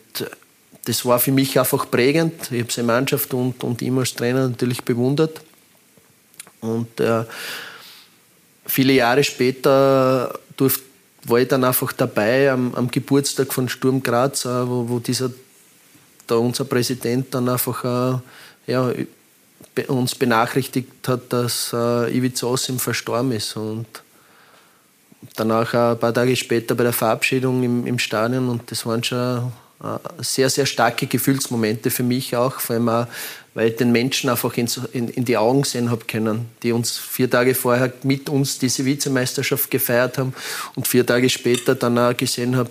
[0.84, 2.34] das war für mich einfach prägend.
[2.50, 5.40] Ich habe seine Mannschaft und, und ihn als Trainer natürlich bewundert.
[6.60, 7.24] Und äh,
[8.66, 10.82] viele Jahre später durfte,
[11.24, 15.30] war ich dann einfach dabei am, am Geburtstag von Sturm Graz, äh, wo, wo dieser,
[16.26, 18.18] da unser Präsident dann einfach äh,
[18.70, 18.92] ja,
[19.88, 23.56] uns benachrichtigt hat, dass äh, Ivica Osim verstorben ist.
[23.56, 23.86] Und
[25.36, 29.52] danach ein paar Tage später bei der Verabschiedung im, im Stadion und das waren schon
[29.82, 33.06] äh, sehr, sehr starke Gefühlsmomente für mich auch, vor allem auch,
[33.54, 36.96] weil ich den Menschen einfach in, in, in die Augen sehen habe können, die uns
[36.96, 40.34] vier Tage vorher mit uns diese Vizemeisterschaft gefeiert haben
[40.74, 42.70] und vier Tage später dann auch gesehen habe,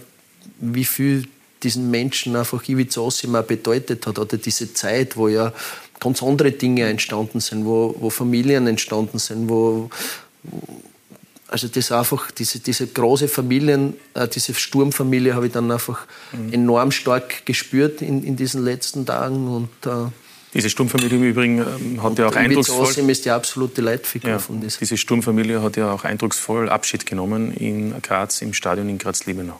[0.59, 1.27] wie viel
[1.63, 5.53] diesen Menschen einfach Ivica Osima bedeutet hat oder diese Zeit, wo ja
[5.99, 9.89] ganz andere Dinge entstanden sind, wo, wo Familien entstanden sind, wo,
[11.47, 16.53] also das einfach, diese, diese große Familien, äh, diese Sturmfamilie habe ich dann einfach mhm.
[16.53, 19.47] enorm stark gespürt in, in diesen letzten Tagen.
[19.47, 20.09] Und, äh,
[20.53, 22.85] diese Sturmfamilie im Übrigen ähm, hat ja auch eindrucksvoll...
[22.87, 24.79] Osim ist die absolute Leitfigur ja, von dieser.
[24.79, 29.59] Diese Sturmfamilie hat ja auch eindrucksvoll Abschied genommen in Graz, im Stadion in Graz-Liebenau.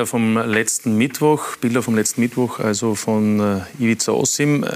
[0.00, 4.68] Bilder vom letzten Mittwoch, Bilder vom letzten Mittwoch, also von äh, Ivica Osim, äh,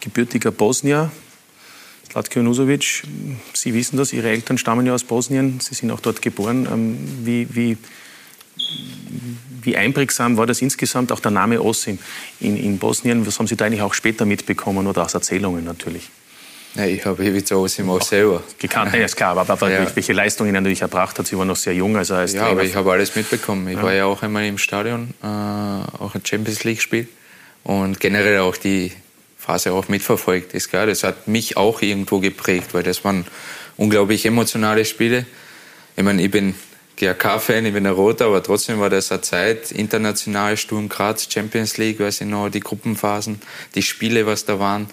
[0.00, 1.12] gebürtiger Bosnier,
[2.10, 3.04] Slatko Nusovic.
[3.54, 6.66] Sie wissen das, Ihre Eltern stammen ja aus Bosnien, Sie sind auch dort geboren.
[6.68, 7.76] Ähm, wie, wie,
[9.62, 12.00] wie einprägsam war das insgesamt, auch der Name Osim
[12.40, 13.24] in, in Bosnien?
[13.24, 16.10] Was haben Sie da eigentlich auch später mitbekommen oder aus Erzählungen natürlich?
[16.74, 17.66] Nein, ich habe Ivica auch
[18.02, 18.42] selber.
[18.58, 19.86] Gekannt, ja, ist klar, aber, aber ja.
[19.94, 21.96] welche Leistungen er natürlich erbracht hat, sie war noch sehr jung.
[21.96, 22.52] Also als ja, Trainer.
[22.52, 23.66] aber ich habe alles mitbekommen.
[23.68, 23.82] Ich ja.
[23.82, 27.08] war ja auch einmal im Stadion, äh, auch ein Champions League-Spiel
[27.64, 28.92] und generell auch die
[29.38, 30.54] Phase auch mitverfolgt.
[30.54, 33.26] Ist klar, das hat mich auch irgendwo geprägt, weil das waren
[33.76, 35.24] unglaublich emotionale Spiele.
[35.96, 36.54] Ich meine, ich bin
[36.96, 41.76] GRK-Fan, ich bin ein Roter, aber trotzdem war das eine Zeit, international, Sturm Graz, Champions
[41.78, 43.40] League, weiß ich noch, die Gruppenphasen,
[43.74, 44.88] die Spiele, was da waren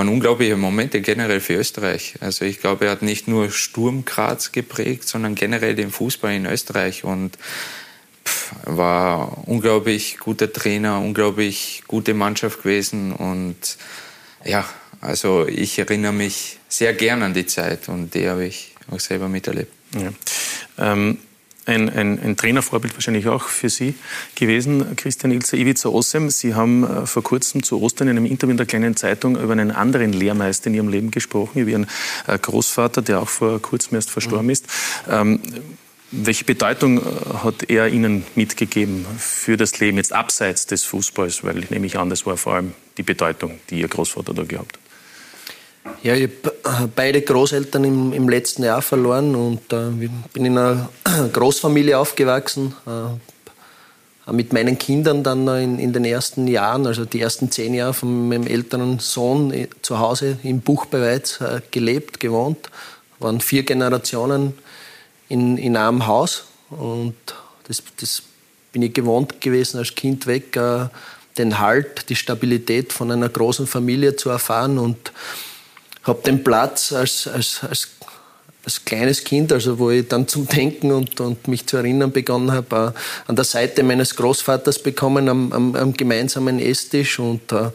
[0.00, 2.14] waren unglaubliche Momente generell für Österreich.
[2.20, 6.46] Also ich glaube, er hat nicht nur Sturm Graz geprägt, sondern generell den Fußball in
[6.46, 7.36] Österreich und
[8.64, 13.76] war unglaublich guter Trainer, unglaublich gute Mannschaft gewesen und
[14.42, 14.64] ja,
[15.02, 19.28] also ich erinnere mich sehr gern an die Zeit und die habe ich auch selber
[19.28, 19.72] miterlebt.
[19.94, 20.12] Ja.
[20.78, 21.18] Ähm
[21.66, 23.94] ein, ein, ein, Trainervorbild wahrscheinlich auch für Sie
[24.34, 26.30] gewesen, Christian Ilzer, Ivica Ossem.
[26.30, 29.52] Sie haben äh, vor kurzem zu Ostern in einem Interview in der kleinen Zeitung über
[29.52, 31.86] einen anderen Lehrmeister in Ihrem Leben gesprochen, über Ihren
[32.26, 34.50] äh, Großvater, der auch vor kurzem erst verstorben mhm.
[34.50, 34.66] ist.
[35.08, 35.40] Ähm,
[36.12, 37.02] welche Bedeutung äh,
[37.44, 41.44] hat er Ihnen mitgegeben für das Leben jetzt abseits des Fußballs?
[41.44, 44.76] Weil ich nehme an, das war vor allem die Bedeutung, die Ihr Großvater da gehabt
[44.76, 44.79] hat.
[46.02, 49.90] Ja, ich habe äh, beide Großeltern im, im, letzten Jahr verloren und äh,
[50.32, 50.88] bin in einer
[51.32, 52.74] Großfamilie aufgewachsen.
[52.86, 57.94] Äh, mit meinen Kindern dann in, in, den ersten Jahren, also die ersten zehn Jahre
[57.94, 62.70] von meinem älteren Sohn äh, zu Hause im Buch bei Weiz äh, gelebt, gewohnt.
[63.18, 64.54] Waren vier Generationen
[65.28, 67.14] in, in einem Haus und
[67.66, 68.22] das, das
[68.72, 70.86] bin ich gewohnt gewesen als Kind weg, äh,
[71.38, 75.12] den Halt, die Stabilität von einer großen Familie zu erfahren und
[76.04, 77.88] habe den Platz als, als, als
[78.64, 82.52] als kleines Kind, also wo ich dann zum Denken und, und mich zu erinnern begonnen
[82.52, 87.18] habe, äh, an der Seite meines Großvaters bekommen am, am, am gemeinsamen Esstisch.
[87.18, 87.70] Und äh,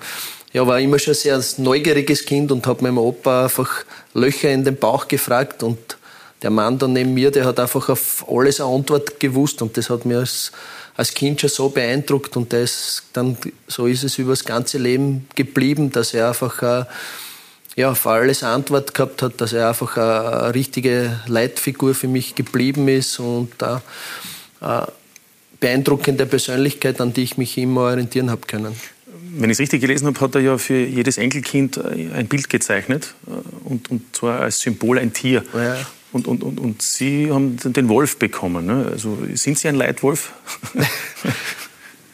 [0.53, 4.77] ja, war immer schon sehr neugieriges Kind und habe meinem Opa einfach Löcher in den
[4.77, 5.63] Bauch gefragt.
[5.63, 5.97] Und
[6.41, 9.61] der Mann da neben mir, der hat einfach auf alles eine Antwort gewusst.
[9.61, 10.51] Und das hat mir als,
[10.95, 12.37] als Kind schon so beeindruckt.
[12.37, 16.85] Und das dann, so ist es über das ganze Leben geblieben, dass er einfach äh,
[17.75, 22.87] ja, auf alles Antwort gehabt hat, dass er einfach eine, richtige Leitfigur für mich geblieben
[22.87, 23.81] ist und eine,
[24.61, 24.87] eine
[25.59, 28.75] beeindruckende Persönlichkeit, an die ich mich immer orientieren habe können.
[29.37, 33.13] Wenn ich es richtig gelesen habe, hat er ja für jedes Enkelkind ein Bild gezeichnet
[33.27, 35.43] äh, und, und zwar als Symbol ein Tier.
[35.53, 35.77] Ja.
[36.13, 38.65] Und, und, und, und Sie haben den Wolf bekommen.
[38.65, 38.87] Ne?
[38.89, 40.31] Also sind Sie ein Leitwolf?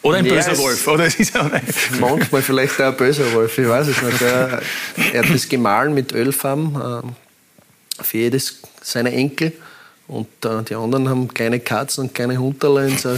[0.03, 0.87] Oder ein böser Wolf.
[0.87, 1.07] Oder
[1.99, 4.21] manchmal vielleicht auch ein böser Wolf, ich weiß es nicht.
[4.21, 4.61] Er,
[5.13, 9.53] er hat das gemahlen mit Ölfarben äh, für jedes seiner Enkel.
[10.07, 13.15] Und äh, die anderen haben kleine Katzen und kleine Hunderle in so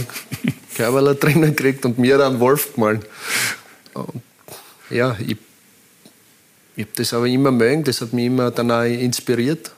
[0.76, 3.02] Körperler drinnen gekriegt und mir einen Wolf gemahlen.
[3.94, 4.22] Und,
[4.90, 5.36] ja, ich,
[6.76, 9.72] ich habe das aber immer mögen, das hat mich immer dann auch inspiriert.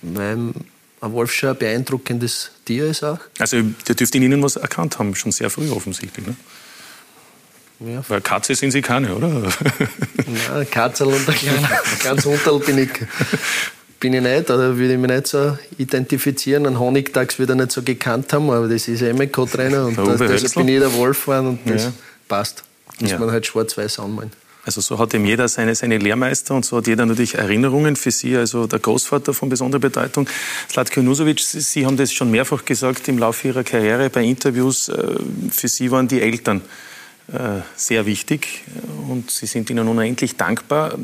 [0.00, 0.52] Weil
[1.02, 3.18] ein Wolf schon ein beeindruckendes Tier ist auch.
[3.38, 6.26] Also der dürfte in Ihnen was erkannt haben, schon sehr früh offensichtlich.
[6.26, 6.36] Ne?
[7.80, 8.04] Ja.
[8.08, 9.28] Weil Katze sind Sie keine, oder?
[10.48, 11.26] Nein, Katze und
[12.04, 12.90] ganz Unterl bin ich,
[13.98, 16.66] bin ich nicht, oder würde ich mich nicht so identifizieren.
[16.66, 19.98] Ein Honigdachs würde ich nicht so gekannt haben, aber das ist ja immer Co-Trainer und
[19.98, 21.92] deshalb bin ich der Wolf geworden und das ja.
[22.28, 22.62] passt.
[23.00, 23.18] Muss ja.
[23.18, 24.30] man halt schwarz-weiß anmalen.
[24.64, 28.12] Also so hat eben jeder seine, seine Lehrmeister und so hat jeder natürlich Erinnerungen für
[28.12, 30.28] Sie, also der Großvater von besonderer Bedeutung.
[30.70, 34.88] Slatko Nusovic, Sie haben das schon mehrfach gesagt im Laufe Ihrer Karriere bei Interviews.
[34.88, 35.16] Äh,
[35.50, 36.60] für Sie waren die Eltern
[37.32, 38.62] äh, sehr wichtig
[39.08, 40.96] und Sie sind ihnen unendlich dankbar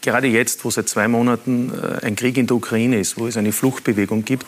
[0.00, 3.36] gerade jetzt, wo seit zwei Monaten äh, ein Krieg in der Ukraine ist, wo es
[3.36, 4.46] eine Fluchtbewegung gibt,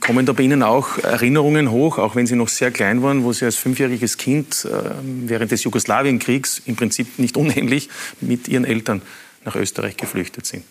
[0.00, 3.32] kommen da bei Ihnen auch Erinnerungen hoch, auch wenn Sie noch sehr klein waren, wo
[3.32, 7.88] Sie als fünfjähriges Kind äh, während des Jugoslawienkriegs im Prinzip nicht unähnlich
[8.20, 9.02] mit Ihren Eltern
[9.44, 10.64] nach Österreich geflüchtet sind?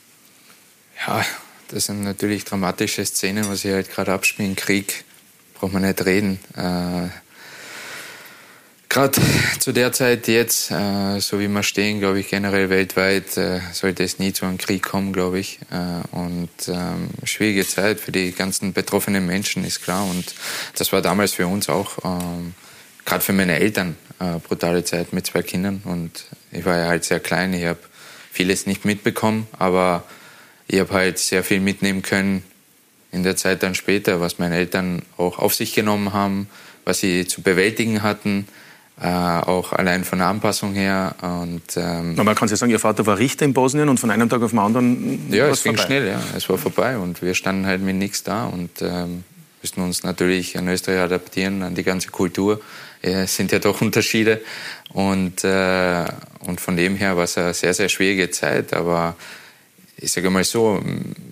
[1.05, 1.23] Ja,
[1.69, 4.55] das sind natürlich dramatische Szenen, was Sie halt gerade abspielen.
[4.55, 5.03] Krieg
[5.53, 6.39] braucht man nicht reden
[8.89, 9.19] gerade
[9.59, 14.03] zu der Zeit jetzt, äh, so wie wir stehen, glaube ich, generell weltweit, äh, sollte
[14.03, 15.59] es nie zu einem Krieg kommen, glaube ich.
[15.71, 20.05] Äh, und ähm, schwierige Zeit für die ganzen betroffenen Menschen, ist klar.
[20.05, 20.35] Und
[20.77, 22.53] das war damals für uns auch, ähm,
[23.05, 25.81] gerade für meine Eltern, äh, brutale Zeit mit zwei Kindern.
[25.83, 27.79] Und ich war ja halt sehr klein, ich habe
[28.31, 30.03] vieles nicht mitbekommen, aber
[30.67, 32.43] ich habe halt sehr viel mitnehmen können
[33.11, 36.49] in der Zeit dann später, was meine Eltern auch auf sich genommen haben,
[36.83, 38.47] was sie zu bewältigen hatten
[39.01, 41.15] äh, auch allein von der Anpassung her.
[41.21, 44.29] Und, ähm, man kann ja sagen, Ihr Vater war Richter in Bosnien und von einem
[44.29, 45.31] Tag auf den anderen.
[45.31, 45.85] Ja, es ging vorbei.
[45.85, 46.21] schnell, ja.
[46.35, 49.23] Es war vorbei und wir standen halt mit nichts da und ähm,
[49.61, 52.61] müssten uns natürlich an Österreich adaptieren, an die ganze Kultur.
[53.01, 54.41] Es sind ja doch Unterschiede.
[54.93, 56.05] Und, äh,
[56.39, 59.15] und von dem her war es eine sehr, sehr schwierige Zeit, aber
[59.97, 60.81] ich sage mal so,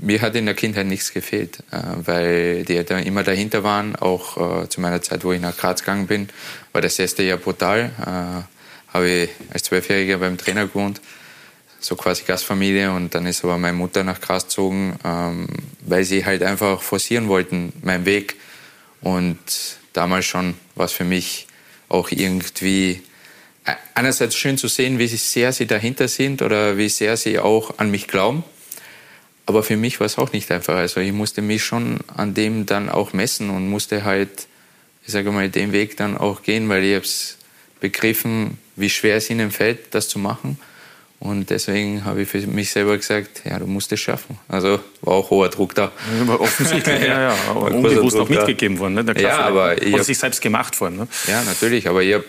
[0.01, 3.95] mir hat in der Kindheit nichts gefehlt, äh, weil die Eltern immer dahinter waren.
[3.95, 6.29] Auch äh, zu meiner Zeit, wo ich nach Graz gegangen bin,
[6.73, 7.91] war das erste Jahr brutal.
[8.01, 11.01] Äh, habe ich als Zwölfjähriger beim Trainer gewohnt,
[11.79, 12.91] so quasi Gastfamilie.
[12.91, 15.47] Und dann ist aber meine Mutter nach Graz gezogen, ähm,
[15.81, 18.35] weil sie halt einfach forcieren wollten, meinen Weg.
[19.01, 19.39] Und
[19.93, 21.47] damals schon war es für mich
[21.89, 23.01] auch irgendwie
[23.93, 27.91] einerseits schön zu sehen, wie sehr sie dahinter sind oder wie sehr sie auch an
[27.91, 28.43] mich glauben.
[29.45, 30.75] Aber für mich war es auch nicht einfach.
[30.75, 34.47] Also ich musste mich schon an dem dann auch messen und musste halt,
[35.05, 37.37] ich sage mal, den Weg dann auch gehen, weil ich habe es
[37.79, 40.57] begriffen, wie schwer es ihnen fällt, das zu machen.
[41.19, 44.37] Und deswegen habe ich für mich selber gesagt, ja, du musst es schaffen.
[44.49, 45.93] Also war auch hoher Druck da.
[46.27, 47.35] Ja, offensichtlich, ja, ja.
[47.49, 48.95] Aber unbewusst auch mitgegeben worden.
[48.95, 49.05] Ne?
[49.05, 50.97] Der ja, aber ich habe sich selbst gemacht worden.
[50.97, 51.07] Ne?
[51.27, 51.87] Ja, natürlich.
[51.87, 52.25] Aber ich habe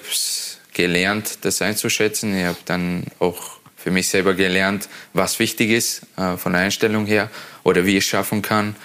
[0.75, 2.39] gelernt, das einzuschätzen.
[2.39, 7.05] Ich habe dann auch für mich selber gelernt, was wichtig ist äh, von der Einstellung
[7.05, 7.31] her
[7.65, 8.77] oder wie ich es schaffen kann.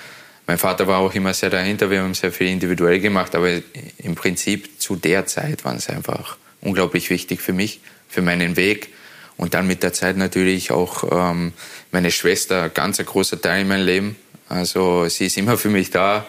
[0.50, 3.52] Mein Vater war auch immer sehr dahinter, wir haben sehr viel individuell gemacht, aber
[4.00, 8.90] im Prinzip zu der Zeit war es einfach unglaublich wichtig für mich, für meinen Weg.
[9.38, 11.54] Und dann mit der Zeit natürlich auch ähm,
[11.92, 14.16] meine Schwester, ganz ein großer Teil in meinem Leben.
[14.48, 16.26] Also sie ist immer für mich da,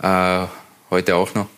[0.00, 0.46] äh,
[0.90, 1.50] heute auch noch.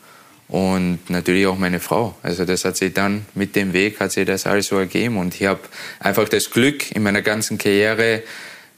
[0.48, 2.16] und natürlich auch meine Frau.
[2.24, 5.36] Also das hat sich dann mit dem Weg hat sich das alles so ergeben und
[5.36, 5.61] ich habe
[6.00, 8.24] einfach das Glück in meiner ganzen Karriere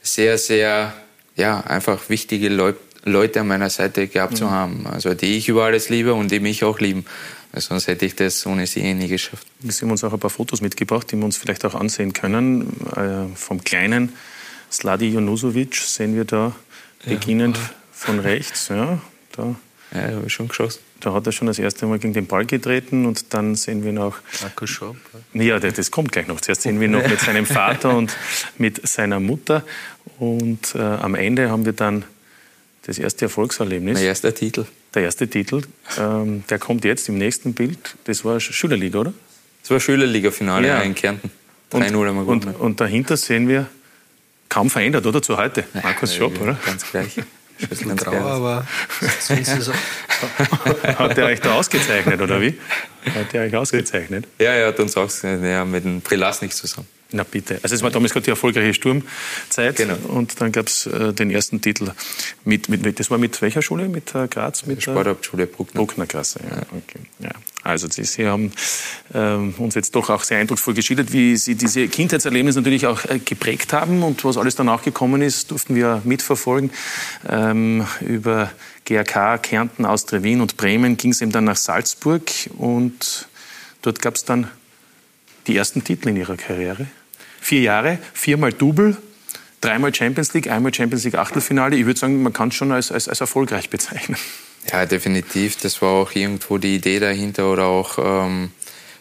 [0.03, 0.93] sehr, sehr,
[1.35, 4.37] ja, einfach wichtige Leute Leute an meiner Seite gehabt mhm.
[4.37, 4.87] zu haben.
[4.87, 7.05] Also die ich über alles liebe und die mich auch lieben.
[7.53, 9.47] Sonst hätte ich das ohne sie eh nie geschafft.
[9.61, 12.67] Wir haben uns auch ein paar Fotos mitgebracht, die wir uns vielleicht auch ansehen können.
[12.95, 14.11] Äh, vom kleinen
[14.69, 16.53] Sladi Junusovic sehen wir da
[17.05, 17.69] beginnend ja.
[17.93, 18.67] von rechts.
[18.69, 18.99] Ja,
[19.31, 19.55] da.
[19.93, 20.79] Ja, habe ich schon geschossen.
[20.99, 23.93] Da hat er schon das erste Mal gegen den Ball getreten und dann sehen wir
[23.93, 24.17] noch.
[24.41, 24.97] Markus Schopp.
[25.33, 26.41] Ja, das kommt gleich noch.
[26.41, 28.15] Zuerst sehen wir noch mit seinem Vater und
[28.57, 29.63] mit seiner Mutter.
[30.17, 32.03] Und äh, am Ende haben wir dann
[32.85, 33.99] das erste Erfolgserlebnis.
[33.99, 34.65] Der erste Titel.
[34.93, 35.63] Der erste Titel.
[35.99, 37.95] Ähm, der kommt jetzt im nächsten Bild.
[38.05, 39.13] Das war Schülerliga, oder?
[39.61, 40.81] Das war Schülerliga-Finale ja.
[40.81, 41.31] in Kärnten.
[41.71, 42.27] 3-0 haben wir.
[42.27, 43.67] Und, und dahinter sehen wir,
[44.49, 45.21] kaum verändert, oder?
[45.21, 45.63] Zu heute.
[45.73, 46.57] Markus ja, Schopp, oder?
[46.65, 47.15] Ganz gleich.
[47.69, 48.67] Bisschen grau, aber
[50.97, 52.59] Hat er euch da ausgezeichnet, oder wie?
[53.05, 54.27] Hat er euch ausgezeichnet?
[54.39, 56.87] Ja, er hat uns ausgezeichnet, ja, mit dem Prelasnik zusammen.
[57.15, 57.59] Na bitte.
[57.63, 59.95] Also es war damals gerade die erfolgreiche Sturmzeit genau.
[60.09, 61.91] und dann gab es äh, den ersten Titel
[62.43, 63.87] mit, mit, das war mit welcher Schule?
[63.87, 64.65] Mit äh, Graz?
[64.65, 65.79] Mit Sporthauptschule Bruckner.
[65.79, 66.57] Bruckner Klasse, ja.
[66.71, 66.99] Okay.
[67.19, 67.29] ja.
[67.63, 68.51] Also Sie haben
[69.13, 73.19] ähm, uns jetzt doch auch sehr eindrucksvoll geschildert, wie Sie diese Kindheitserlebnisse natürlich auch äh,
[73.19, 76.69] geprägt haben und was alles danach gekommen ist, durften wir mitverfolgen.
[77.29, 78.51] Ähm, über
[78.83, 83.29] GRK, Kärnten, Austria Wien und Bremen ging es eben dann nach Salzburg und
[83.83, 84.51] dort gab es dann
[85.47, 86.87] die ersten Titel in Ihrer Karriere
[87.45, 88.97] vier Jahre, viermal Double,
[89.61, 91.75] dreimal Champions League, einmal Champions League Achtelfinale.
[91.75, 94.17] Ich würde sagen, man kann es schon als, als, als erfolgreich bezeichnen.
[94.71, 95.57] Ja, definitiv.
[95.57, 98.49] Das war auch irgendwo die Idee dahinter oder auch ähm,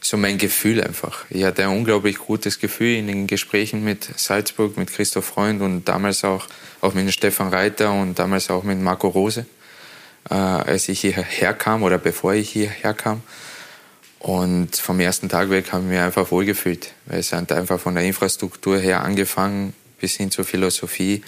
[0.02, 1.24] so mein Gefühl einfach.
[1.30, 5.88] Ich hatte ein unglaublich gutes Gefühl in den Gesprächen mit Salzburg, mit Christoph Freund und
[5.88, 6.46] damals auch,
[6.82, 9.46] auch mit Stefan Reiter und damals auch mit Marco Rose,
[10.28, 13.22] äh, als ich hierher kam oder bevor ich hierher kam.
[14.24, 16.92] Und vom ersten Tag weg haben wir einfach wohlgefühlt.
[17.04, 21.22] Weil es hat einfach von der Infrastruktur her angefangen bis hin zur Philosophie.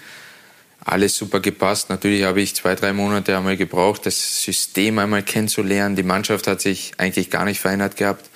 [0.82, 1.90] Alles super gepasst.
[1.90, 5.94] Natürlich habe ich zwei, drei Monate einmal gebraucht, das System einmal kennenzulernen.
[5.94, 8.30] Die Mannschaft hat sich eigentlich gar nicht verändert gehabt.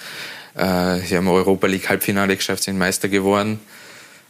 [0.54, 3.61] Äh, sie haben Europa League Halbfinale geschafft, sind Meister geworden,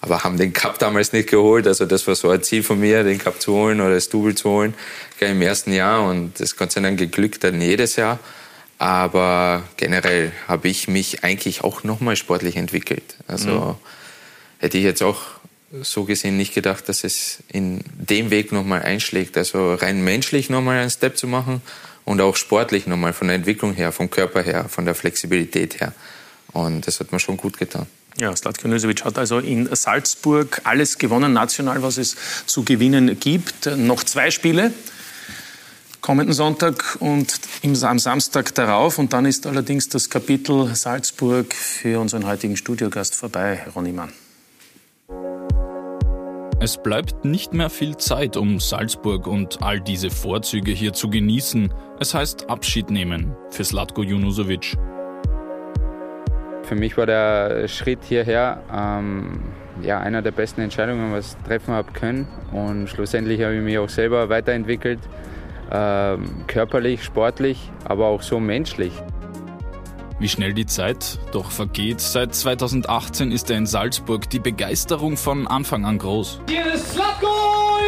[0.01, 1.67] aber haben den Cup damals nicht geholt.
[1.67, 4.37] Also das war so ein Ziel von mir, den Cup zu holen oder das Double
[4.37, 4.75] zu holen,
[5.19, 6.09] im ersten Jahr.
[6.09, 8.21] Und das sei Dank geglückt dann jedes Jahr.
[8.81, 13.15] Aber generell habe ich mich eigentlich auch nochmal sportlich entwickelt.
[13.27, 13.75] Also mhm.
[14.59, 15.21] hätte ich jetzt auch
[15.83, 19.37] so gesehen nicht gedacht, dass es in dem Weg nochmal einschlägt.
[19.37, 21.61] Also rein menschlich nochmal einen Step zu machen
[22.07, 25.93] und auch sportlich nochmal von der Entwicklung her, vom Körper her, von der Flexibilität her.
[26.53, 27.87] Und das hat mir schon gut getan.
[28.17, 32.17] Ja, Slatko Nusovic hat also in Salzburg alles gewonnen, national, was es
[32.47, 33.67] zu gewinnen gibt.
[33.77, 34.73] Noch zwei Spiele
[36.01, 37.41] kommenden Sonntag und
[37.83, 38.99] am Samstag darauf.
[38.99, 44.13] Und dann ist allerdings das Kapitel Salzburg für unseren heutigen Studiogast vorbei, Ronny Mann.
[46.63, 51.73] Es bleibt nicht mehr viel Zeit, um Salzburg und all diese Vorzüge hier zu genießen.
[51.99, 54.77] Es heißt Abschied nehmen für Slatko Junusovic.
[56.65, 59.41] Für mich war der Schritt hierher ähm,
[59.83, 62.29] ja, einer der besten Entscheidungen, was ich treffen habe können.
[62.53, 65.01] Und schlussendlich habe ich mich auch selber weiterentwickelt.
[65.73, 68.93] Ähm, körperlich, sportlich, aber auch so menschlich.
[70.19, 72.01] Wie schnell die Zeit doch vergeht.
[72.01, 74.29] Seit 2018 ist er in Salzburg.
[74.29, 76.41] Die Begeisterung von Anfang an groß.
[76.49, 77.27] Hier ist Slatko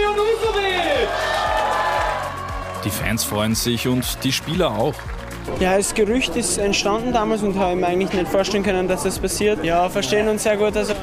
[0.03, 1.09] Junusovic!
[2.85, 4.95] Die Fans freuen sich und die Spieler auch.
[5.61, 9.19] Ja, das Gerücht ist entstanden damals und habe mir eigentlich nicht vorstellen können, dass das
[9.19, 9.63] passiert.
[9.65, 10.77] Ja, verstehen uns sehr gut.
[10.77, 10.95] Also,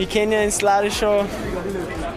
[0.00, 1.26] ich kenne ja in Sladi schon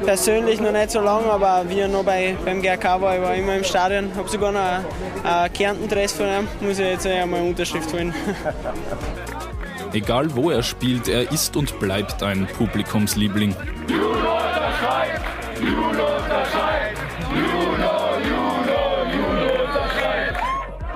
[0.05, 3.35] persönlich noch nicht so lange, aber wie er noch bei, beim GRK war, ich war
[3.35, 4.85] immer im Stadion, habe sogar noch einen,
[5.25, 8.13] einen Kärnten-Dress von ihm, muss ich jetzt einmal eine Unterschrift holen.
[9.93, 13.53] Egal wo er spielt, er ist und bleibt ein Publikumsliebling.
[13.89, 15.21] Juno unterschreibt!
[15.61, 16.97] Juno unterschreibt!
[17.35, 18.79] Juno, Juno,
[19.11, 20.39] Juno unterschreibt!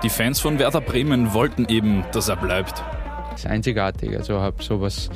[0.04, 2.82] Die Fans von Werder Bremen wollten eben, dass er bleibt.
[3.32, 5.10] Das ist einzigartig, also habe sowas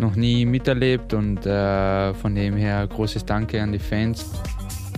[0.00, 4.26] noch nie miterlebt und äh, von dem her großes Danke an die Fans.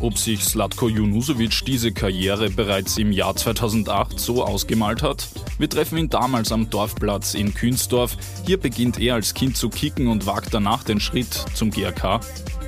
[0.00, 5.28] Ob sich Slatko Junusovic diese Karriere bereits im Jahr 2008 so ausgemalt hat?
[5.58, 8.16] Wir treffen ihn damals am Dorfplatz in Künsdorf.
[8.46, 12.20] Hier beginnt er als Kind zu kicken und wagt danach den Schritt zum GRK.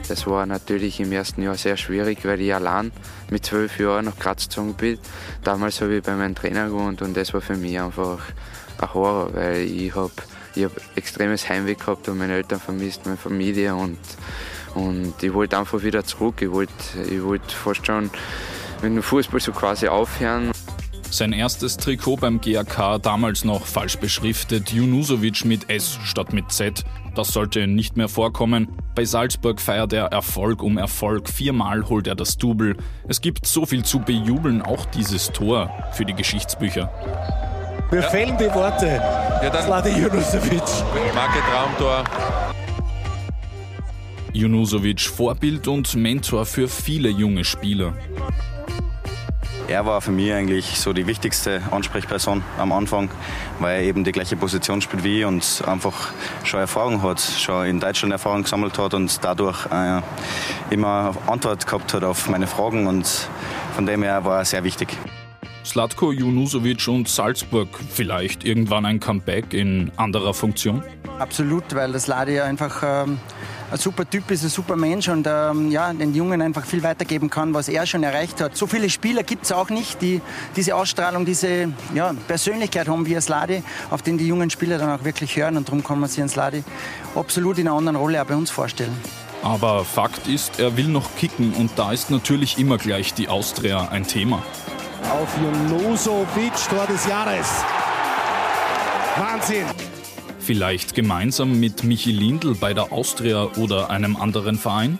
[0.08, 2.92] Das war natürlich im ersten Jahr sehr schwierig, weil ich allein
[3.30, 4.98] mit zwölf Jahren nach Graz gezogen bin.
[5.42, 8.18] Damals habe ich bei meinem Trainer gewohnt und das war für mich einfach
[8.78, 10.12] ein Horror, weil ich habe
[10.54, 13.98] ich habe extremes Heimweh gehabt und meine Eltern vermisst, meine Familie und,
[14.74, 16.40] und ich wollte einfach wieder zurück.
[16.40, 16.72] Ich wollte,
[17.10, 18.10] ich wollte fast schon
[18.82, 20.52] mit dem Fußball so quasi aufhören.
[21.10, 26.84] Sein erstes Trikot beim GAK damals noch falsch beschriftet, Junusovic mit S statt mit Z.
[27.14, 28.68] Das sollte nicht mehr vorkommen.
[28.94, 31.28] Bei Salzburg feiert er Erfolg um Erfolg.
[31.28, 32.78] Viermal holt er das Double.
[33.06, 36.90] Es gibt so viel zu bejubeln, auch dieses Tor für die Geschichtsbücher.
[37.92, 38.08] Mir ja.
[38.08, 38.86] fehlen die Worte.
[38.86, 40.62] Ja, dann Slade Junusovic.
[41.14, 42.04] Marke Traumtor.
[44.32, 47.92] Junusovic Vorbild und Mentor für viele junge Spieler.
[49.68, 53.10] Er war für mich eigentlich so die wichtigste Ansprechperson am Anfang,
[53.60, 56.14] weil er eben die gleiche Position spielt wie ich und einfach
[56.44, 60.00] schon Erfahrung hat, schon in Deutschland Erfahrung gesammelt hat und dadurch äh,
[60.70, 63.28] immer Antwort gehabt hat auf meine Fragen und
[63.74, 64.96] von dem her war er sehr wichtig.
[65.64, 70.82] Slatko Junusovic und Salzburg vielleicht irgendwann ein Comeback in anderer Funktion?
[71.18, 73.18] Absolut, weil das Ladi einfach ähm,
[73.70, 77.30] ein super Typ ist, ein super Mensch und ähm, ja, den Jungen einfach viel weitergeben
[77.30, 78.56] kann, was er schon erreicht hat.
[78.56, 80.20] So viele Spieler gibt es auch nicht, die
[80.56, 85.04] diese Ausstrahlung, diese ja, Persönlichkeit haben wie Sladi, auf den die jungen Spieler dann auch
[85.04, 86.64] wirklich hören und darum kann man sich Sladi
[87.14, 88.96] absolut in einer anderen Rolle auch bei uns vorstellen.
[89.42, 93.88] Aber Fakt ist, er will noch kicken und da ist natürlich immer gleich die Austria
[93.88, 94.42] ein Thema.
[95.10, 97.46] Auf Junusovic, Tor des Jahres.
[99.16, 99.66] Wahnsinn!
[100.38, 104.98] Vielleicht gemeinsam mit Michi Lindl bei der Austria oder einem anderen Verein?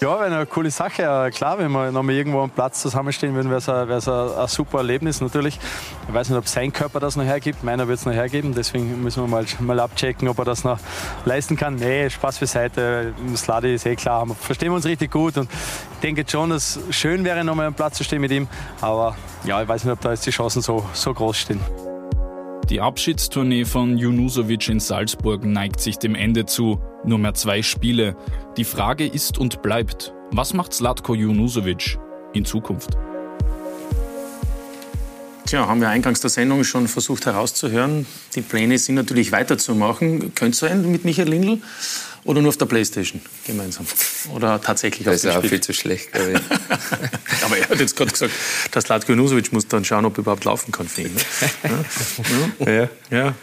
[0.00, 1.30] Ja, wäre eine coole Sache.
[1.34, 5.58] Klar, wenn wir nochmal irgendwo am Platz zusammenstehen würden, wäre es ein, super Erlebnis natürlich.
[6.06, 7.64] Ich weiß nicht, ob sein Körper das noch hergibt.
[7.64, 8.54] Meiner wird es noch hergeben.
[8.54, 10.78] Deswegen müssen wir mal, mal abchecken, ob er das noch
[11.24, 11.76] leisten kann.
[11.76, 13.14] Nee, Spaß beiseite.
[13.36, 14.26] Sladi ist eh klar.
[14.38, 15.38] Verstehen wir uns richtig gut.
[15.38, 18.48] Und ich denke schon, dass es schön wäre, nochmal am Platz zu stehen mit ihm.
[18.82, 21.85] Aber ja, ich weiß nicht, ob da jetzt die Chancen so, so groß stehen.
[22.70, 26.80] Die Abschiedstournee von Junusovic in Salzburg neigt sich dem Ende zu.
[27.04, 28.16] Nur mehr zwei Spiele.
[28.56, 31.96] Die Frage ist und bleibt, was macht Slatko Junusovic
[32.32, 32.98] in Zukunft?
[35.44, 38.04] Tja, haben wir eingangs der Sendung schon versucht herauszuhören.
[38.34, 40.34] Die Pläne sind natürlich weiterzumachen.
[40.34, 41.58] Könnte sein mit Michael Lindl?
[42.26, 43.86] Oder nur auf der Playstation gemeinsam?
[44.34, 46.40] Oder tatsächlich das auf dem Das ist auch viel zu schlecht, glaube ich.
[47.44, 48.32] Aber er hat jetzt gerade gesagt,
[48.72, 51.14] dass Latko Junusovic muss dann schauen, ob er überhaupt laufen kann für ihn.
[51.14, 51.84] Ne?
[53.10, 53.16] Ja.
[53.16, 53.34] ja.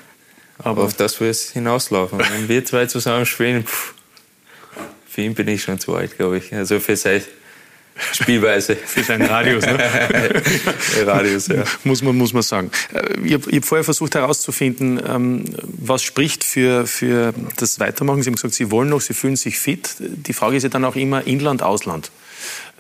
[0.60, 2.20] Aber auf das wird es hinauslaufen.
[2.20, 3.94] Wenn wir zwei zusammen spielen, pff,
[5.08, 6.54] für ihn bin ich schon zu alt, glaube ich.
[6.54, 7.22] Also für sein
[8.12, 8.76] Spielweise.
[8.76, 9.78] Für seinen Radius, ne?
[11.06, 11.64] Radius, ja.
[11.84, 12.72] Muss man, muss man sagen.
[12.94, 18.24] Äh, ich habe hab vorher versucht herauszufinden, ähm, was spricht für, für das Weitermachen.
[18.24, 19.96] Sie haben gesagt, Sie wollen noch, Sie fühlen sich fit.
[20.00, 22.12] Die Frage ist ja dann auch immer Inland, Ausland.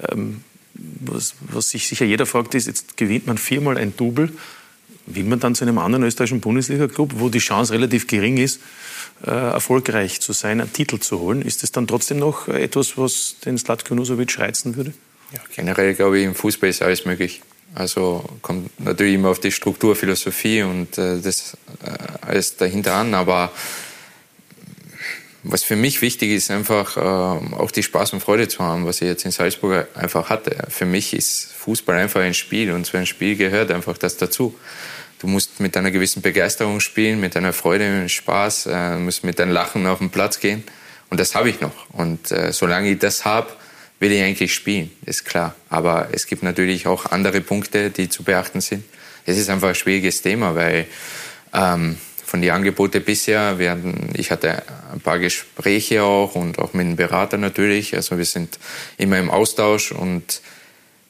[0.09, 0.43] Ähm,
[0.74, 4.32] was, was sich sicher jeder fragt, ist, jetzt gewinnt man viermal ein Double.
[5.06, 8.62] Will man dann zu einem anderen österreichischen Bundesliga-Club, wo die Chance relativ gering ist,
[9.26, 11.41] äh, erfolgreich zu sein, einen Titel zu holen.
[11.41, 14.93] Ist das dann trotzdem noch etwas, was den Slatko Nusovic reizen würde?
[15.32, 17.41] Ja, generell glaube ich, im Fußball ist alles möglich.
[17.76, 23.14] Also kommt natürlich immer auf die Struktur, Philosophie und äh, das äh, alles dahinter an.
[23.16, 23.51] Aber
[25.41, 29.01] was für mich wichtig ist, einfach äh, auch die Spaß und Freude zu haben, was
[29.01, 30.56] ich jetzt in Salzburg einfach hatte.
[30.70, 34.56] Für mich ist Fußball einfach ein Spiel und zu einem Spiel gehört einfach das dazu.
[35.24, 39.39] Du musst mit einer gewissen Begeisterung spielen, mit einer Freude, mit Spaß, äh, musst mit
[39.39, 40.65] einem Lachen auf den Platz gehen.
[41.09, 41.89] Und das habe ich noch.
[41.91, 43.47] Und äh, solange ich das habe,
[43.99, 45.55] will ich eigentlich spielen, ist klar.
[45.69, 48.84] Aber es gibt natürlich auch andere Punkte, die zu beachten sind.
[49.26, 50.88] Es ist einfach ein schwieriges Thema, weil
[51.53, 51.95] ähm,
[52.26, 54.61] von den Angeboten bisher, werden, ich hatte
[54.91, 57.95] ein paar Gespräche auch und auch mit dem Berater natürlich.
[57.95, 58.59] Also wir sind
[58.97, 60.41] immer im Austausch und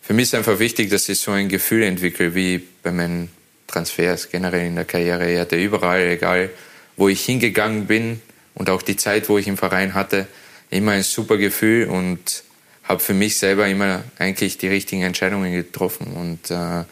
[0.04, 3.32] für mich ist einfach wichtig, dass ich so ein Gefühl entwickle, wie bei meinen
[3.74, 5.32] Transfers generell in der Karriere.
[5.32, 6.50] Ich hatte überall, egal
[6.96, 8.22] wo ich hingegangen bin
[8.54, 10.28] und auch die Zeit, wo ich im Verein hatte,
[10.70, 12.44] immer ein super Gefühl und
[12.84, 16.14] habe für mich selber immer eigentlich die richtigen Entscheidungen getroffen.
[16.14, 16.84] Und äh,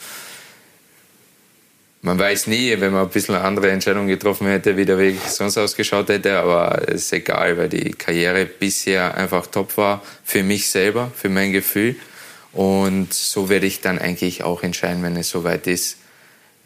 [2.01, 5.57] man weiß nie, wenn man ein bisschen andere Entscheidungen getroffen hätte, wie der Weg sonst
[5.57, 10.69] ausgeschaut hätte, aber es ist egal, weil die Karriere bisher einfach top war für mich
[10.69, 11.95] selber, für mein Gefühl.
[12.53, 15.97] Und so werde ich dann eigentlich auch entscheiden, wenn es soweit ist,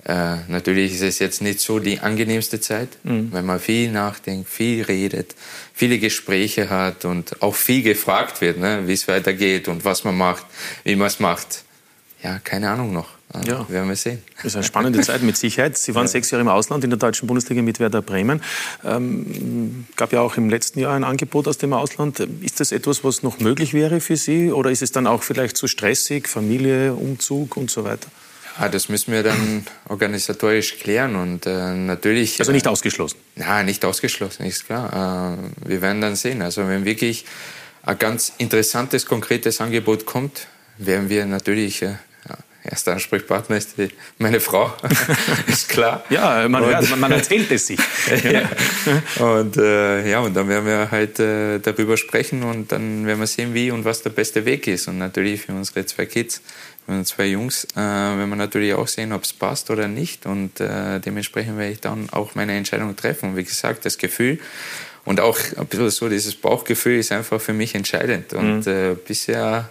[0.03, 3.29] äh, natürlich ist es jetzt nicht so die angenehmste Zeit, mhm.
[3.31, 5.35] wenn man viel nachdenkt, viel redet,
[5.73, 10.17] viele Gespräche hat und auch viel gefragt wird, ne, wie es weitergeht und was man
[10.17, 10.45] macht,
[10.83, 11.63] wie man es macht.
[12.21, 13.15] Ja, keine Ahnung noch.
[13.45, 13.67] Ja.
[13.67, 14.23] Werden wir sehen.
[14.37, 15.77] Das ist eine spannende Zeit mit Sicherheit.
[15.77, 16.09] Sie waren ja.
[16.09, 18.41] sechs Jahre im Ausland in der deutschen Bundesliga mit Werder Bremen.
[18.83, 22.19] Ähm, gab ja auch im letzten Jahr ein Angebot aus dem Ausland.
[22.41, 24.51] Ist das etwas, was noch möglich wäre für Sie?
[24.51, 28.07] Oder ist es dann auch vielleicht zu stressig, Familie, Umzug und so weiter?
[28.57, 32.39] Ah, das müssen wir dann organisatorisch klären und äh, natürlich.
[32.39, 33.17] Also nicht ausgeschlossen?
[33.35, 35.37] Äh, nein, nicht ausgeschlossen, ist klar.
[35.65, 36.41] Äh, wir werden dann sehen.
[36.41, 37.25] Also wenn wirklich
[37.83, 40.47] ein ganz interessantes, konkretes Angebot kommt,
[40.77, 41.95] werden wir natürlich äh,
[42.65, 44.73] erster Ansprechpartner ist die, meine Frau,
[45.47, 46.03] ist klar.
[46.09, 47.79] Ja, man, hört, man erzählt es sich.
[48.23, 48.49] ja.
[49.23, 53.27] Und äh, ja, und dann werden wir halt äh, darüber sprechen und dann werden wir
[53.27, 54.87] sehen, wie und was der beste Weg ist.
[54.87, 56.41] Und natürlich für unsere zwei Kids,
[56.87, 60.25] unsere zwei Jungs, äh, werden wir natürlich auch sehen, ob es passt oder nicht.
[60.25, 63.29] Und äh, dementsprechend werde ich dann auch meine Entscheidung treffen.
[63.29, 64.39] Und wie gesagt, das Gefühl
[65.05, 68.33] und auch ein bisschen so, dieses Bauchgefühl ist einfach für mich entscheidend.
[68.33, 68.97] Und mhm.
[69.07, 69.69] bisher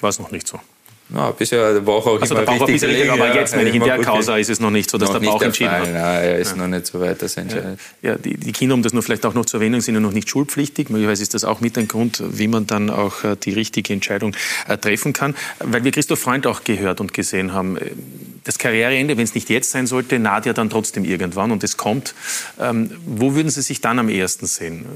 [0.00, 0.60] war es noch nicht so.
[1.14, 3.82] Ja, bisher war auch also immer der Bauch richtig gelegen, aber jetzt, wenn ich in
[3.82, 5.80] der Causa ist es noch nicht so, dass der Bauch der entschieden Fall.
[5.82, 5.92] hat.
[5.92, 6.56] Nein, er ist ja.
[6.56, 7.78] noch nicht so weit, das entscheidet.
[8.02, 10.00] Ja, ja die, die, Kinder, um das nur vielleicht auch noch zu erwähnen, sind ja
[10.00, 10.90] noch nicht schulpflichtig.
[10.90, 14.34] Möglicherweise ist das auch mit ein Grund, wie man dann auch äh, die richtige Entscheidung
[14.66, 15.36] äh, treffen kann.
[15.60, 17.92] Weil wir Christoph Freund auch gehört und gesehen haben, äh,
[18.42, 21.76] das Karriereende, wenn es nicht jetzt sein sollte, naht ja dann trotzdem irgendwann und es
[21.76, 22.14] kommt.
[22.60, 24.86] Ähm, wo würden Sie sich dann am ehesten sehen?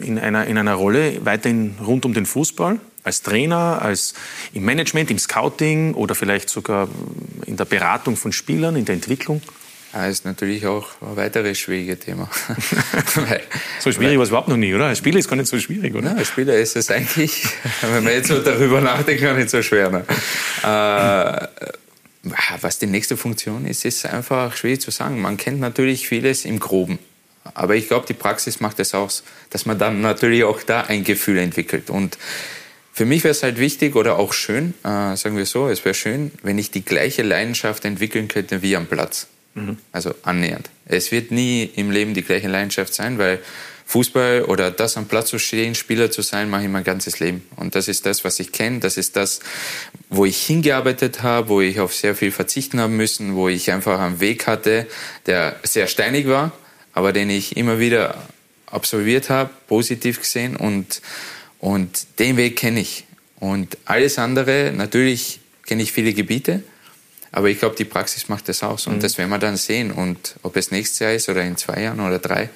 [0.00, 2.80] In einer, in einer Rolle weiterhin rund um den Fußball?
[3.02, 4.14] Als Trainer, als
[4.52, 6.88] im Management, im Scouting oder vielleicht sogar
[7.46, 9.42] in der Beratung von Spielern, in der Entwicklung?
[9.92, 12.30] Ja, ist natürlich auch ein weiteres schwieriges Thema.
[13.80, 14.86] so schwierig war es überhaupt noch nie, oder?
[14.86, 16.10] Als Spieler ist gar nicht so schwierig, oder?
[16.10, 17.44] Ja, als Spieler ist es eigentlich,
[17.80, 19.90] wenn man jetzt so darüber nachdenkt, gar nicht so schwer.
[19.90, 20.04] Ne?
[20.62, 21.48] Äh,
[22.60, 25.20] was die nächste Funktion ist, ist einfach schwierig zu sagen.
[25.20, 27.00] Man kennt natürlich vieles im Groben.
[27.54, 31.02] Aber ich glaube, die Praxis macht es aus, dass man dann natürlich auch da ein
[31.02, 31.90] Gefühl entwickelt.
[31.90, 32.18] Und
[32.92, 35.94] für mich wäre es halt wichtig oder auch schön, äh, sagen wir so, es wäre
[35.94, 39.28] schön, wenn ich die gleiche Leidenschaft entwickeln könnte wie am Platz.
[39.54, 39.78] Mhm.
[39.92, 40.70] Also annähernd.
[40.86, 43.40] Es wird nie im Leben die gleiche Leidenschaft sein, weil
[43.86, 47.42] Fußball oder das am Platz zu stehen, Spieler zu sein, mache ich mein ganzes Leben.
[47.56, 48.78] Und das ist das, was ich kenne.
[48.78, 49.40] Das ist das,
[50.08, 53.98] wo ich hingearbeitet habe, wo ich auf sehr viel verzichten haben müssen, wo ich einfach
[53.98, 54.86] einen Weg hatte,
[55.26, 56.52] der sehr steinig war,
[56.92, 58.28] aber den ich immer wieder
[58.66, 61.02] absolviert habe, positiv gesehen und
[61.60, 63.04] und den Weg kenne ich.
[63.38, 66.62] Und alles andere, natürlich kenne ich viele Gebiete,
[67.32, 68.86] aber ich glaube, die Praxis macht das aus.
[68.86, 69.00] Und mhm.
[69.00, 69.92] das werden wir dann sehen.
[69.92, 72.50] Und ob es nächstes Jahr ist oder in zwei Jahren oder drei,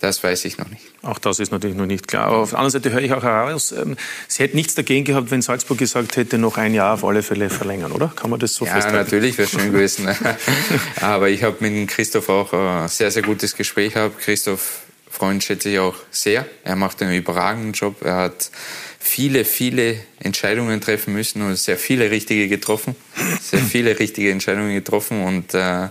[0.00, 0.82] das weiß ich noch nicht.
[1.02, 2.26] Auch das ist natürlich noch nicht klar.
[2.26, 3.96] Aber auf der anderen Seite höre ich auch heraus, ähm,
[4.28, 7.48] Sie hätten nichts dagegen gehabt, wenn Salzburg gesagt hätte, noch ein Jahr auf alle Fälle
[7.48, 8.12] verlängern, oder?
[8.14, 8.96] Kann man das so ja, festhalten?
[8.96, 10.08] Ja, natürlich wäre schön gewesen.
[11.00, 14.18] Aber ich habe mit Christoph auch ein sehr, sehr gutes Gespräch gehabt.
[14.18, 14.83] Christoph
[15.14, 16.44] Freund schätze ich auch sehr.
[16.64, 18.02] Er macht einen überragenden Job.
[18.02, 18.50] Er hat
[18.98, 22.96] viele, viele Entscheidungen treffen müssen und sehr viele richtige getroffen.
[23.40, 25.88] Sehr viele richtige Entscheidungen getroffen und äh,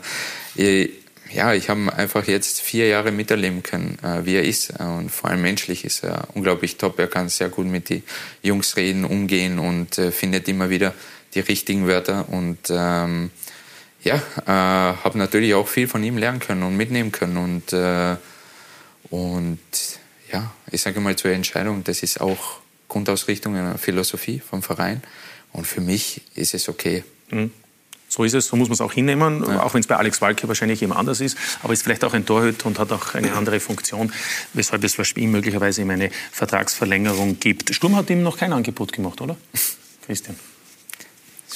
[1.31, 4.79] ja, ich habe einfach jetzt vier Jahre miterleben können, äh, wie er ist.
[4.79, 6.99] Und vor allem menschlich ist er unglaublich top.
[6.99, 8.03] Er kann sehr gut mit den
[8.43, 10.93] Jungs reden, umgehen und äh, findet immer wieder
[11.33, 12.29] die richtigen Wörter.
[12.29, 13.31] Und ähm,
[14.03, 17.37] ja, äh, habe natürlich auch viel von ihm lernen können und mitnehmen können.
[17.37, 18.15] Und äh,
[19.09, 19.59] und
[20.31, 25.01] ja, ich sage mal zur Entscheidung, das ist auch Grundausrichtung einer Philosophie vom Verein.
[25.51, 27.03] Und für mich ist es okay.
[27.29, 27.51] Mhm.
[28.07, 29.63] So ist es, so muss man es auch hinnehmen, ja.
[29.63, 31.35] auch wenn es bei Alex Walke wahrscheinlich eben anders ist.
[31.63, 34.13] Aber ist vielleicht auch ein Torhüter und hat auch eine andere Funktion,
[34.53, 37.73] weshalb es ihn möglicherweise eine Vertragsverlängerung gibt.
[37.73, 39.35] Sturm hat ihm noch kein Angebot gemacht, oder?
[40.05, 40.35] Christian.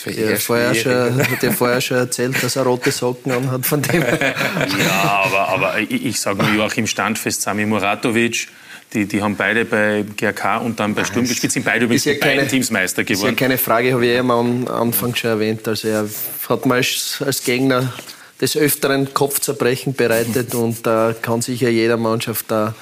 [0.06, 4.02] Der vorher schon, hat ja vorher schon erzählt, dass er rote Socken anhat von dem.
[4.80, 8.48] ja, aber, aber ich, ich sage nur Joachim Standfest, Sami Muratovic,
[8.94, 12.16] die, die haben beide bei GRK und dann bei Sturm gespielt, sind beide übrigens ja
[12.16, 13.34] keine, beiden Teams Meister geworden.
[13.34, 15.68] Ist ja keine Frage, habe ich ja am Anfang schon erwähnt.
[15.68, 16.08] Also er
[16.48, 17.92] hat mal als Gegner
[18.40, 22.76] des Öfteren Kopfzerbrechen bereitet und da kann sicher jeder Mannschaft da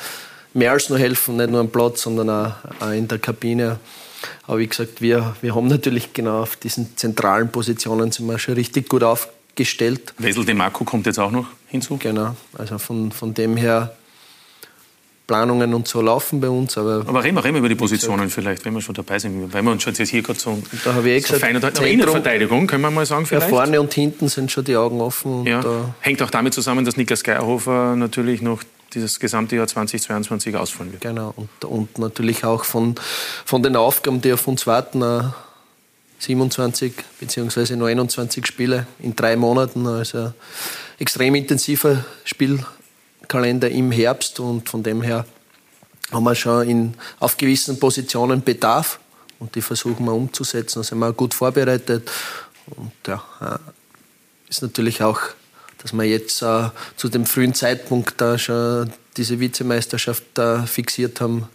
[0.54, 3.80] mehr als nur helfen, nicht nur am Platz, sondern auch in der Kabine.
[4.48, 8.56] Aber wie gesagt, wir, wir haben natürlich genau auf diesen zentralen Positionen sind wir schon
[8.56, 10.14] richtig gut aufgestellt.
[10.18, 11.98] Wesel de Marco kommt jetzt auch noch hinzu?
[11.98, 13.96] Genau, also von, von dem her
[15.28, 16.78] Planungen und so laufen bei uns.
[16.78, 19.52] Aber, aber reden wir, reden wir über die Positionen vielleicht, wenn wir schon dabei sind.
[19.54, 22.68] Weil wir uns jetzt hier gerade so, da habe ich eh so gesagt, fein Innenverteidigung,
[22.68, 23.50] können wir mal sagen vielleicht?
[23.50, 25.46] Ja, vorne und hinten sind schon die Augen offen.
[25.46, 25.64] Ja.
[26.00, 28.62] Hängt auch damit zusammen, dass Niklas Geierhofer natürlich noch
[28.96, 31.02] dieses gesamte Jahr 2022 ausfallen wird.
[31.02, 32.96] Genau, und, und natürlich auch von,
[33.46, 35.34] von den Aufgaben, die auf uns warten,
[36.20, 37.76] 27 bzw.
[37.76, 40.34] 29 Spiele in drei Monaten, also
[40.98, 45.26] extrem intensiver Spielkalender im Herbst und von dem her
[46.12, 49.00] haben wir schon in, auf gewissen Positionen Bedarf
[49.40, 50.80] und die versuchen wir umzusetzen.
[50.80, 52.10] Da sind wir gut vorbereitet
[52.68, 55.20] und ja, äh, ist natürlich auch
[55.86, 61.48] dass wir jetzt äh, zu dem frühen Zeitpunkt da schon diese Vizemeisterschaft äh, fixiert haben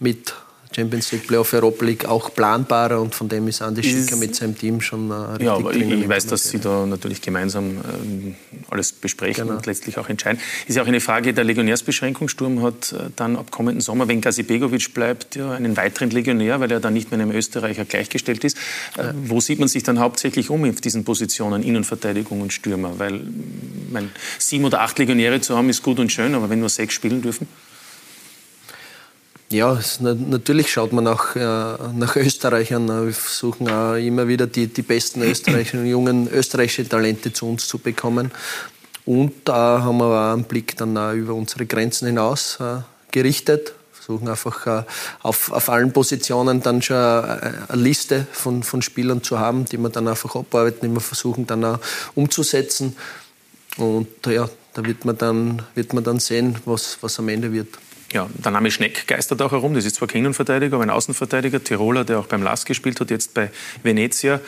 [0.00, 0.34] mit
[0.74, 4.56] Champions League, Playoff, Europa League auch planbarer und von dem ist Andi Schicker mit seinem
[4.56, 8.34] Team schon äh, richtig Ja, aber ich, ich weiß, dass Sie da natürlich gemeinsam ähm,
[8.70, 9.56] alles besprechen Genau.
[9.56, 10.40] und letztlich auch entscheiden.
[10.66, 12.28] Ist ja auch eine Frage der Legionärsbeschränkung.
[12.28, 16.60] Sturm hat äh, dann ab kommenden Sommer, wenn Gazi Begovic bleibt, ja, einen weiteren Legionär,
[16.60, 18.56] weil er dann nicht mehr einem Österreicher gleichgestellt ist.
[18.96, 22.98] Äh, Wo sieht man sich dann hauptsächlich um auf diesen Positionen Innenverteidigung und Stürmer?
[22.98, 26.60] Weil mm, mein, sieben oder acht Legionäre zu haben ist gut und schön, aber wenn
[26.60, 27.48] nur sechs spielen dürfen?
[29.50, 32.86] Ja, natürlich schaut man nach, äh, nach Österreichern.
[32.90, 37.66] Äh, Wir versuchen auch immer wieder die, die besten österreichischen, jungen österreichische Talente zu uns
[37.66, 38.30] zu bekommen.
[39.06, 43.72] Und da haben wir auch einen Blick dann auch über unsere Grenzen hinaus äh, gerichtet.
[43.90, 44.82] Versuchen einfach äh,
[45.22, 49.78] auf, auf allen Positionen dann schon eine, eine Liste von, von Spielern zu haben, die
[49.78, 51.78] wir dann einfach abarbeiten, die wir versuchen dann auch
[52.14, 52.96] umzusetzen.
[53.78, 57.68] Und ja, da wird man dann, wird man dann sehen, was, was am Ende wird.
[58.10, 59.74] Ja, der Name Schneck geistert auch herum.
[59.74, 63.10] Das ist zwar kein Innenverteidiger, aber ein Außenverteidiger, Tiroler, der auch beim LAS gespielt hat,
[63.10, 63.50] jetzt bei
[63.82, 64.40] Venezia,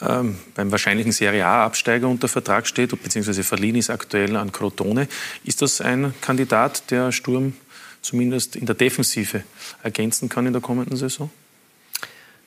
[0.00, 5.08] ähm, beim wahrscheinlichen Serie A-Absteiger unter Vertrag steht, beziehungsweise verliehen ist aktuell an Crotone.
[5.44, 7.54] Ist das ein Kandidat, der Sturm
[8.02, 9.42] zumindest in der Defensive
[9.82, 11.28] ergänzen kann in der kommenden Saison?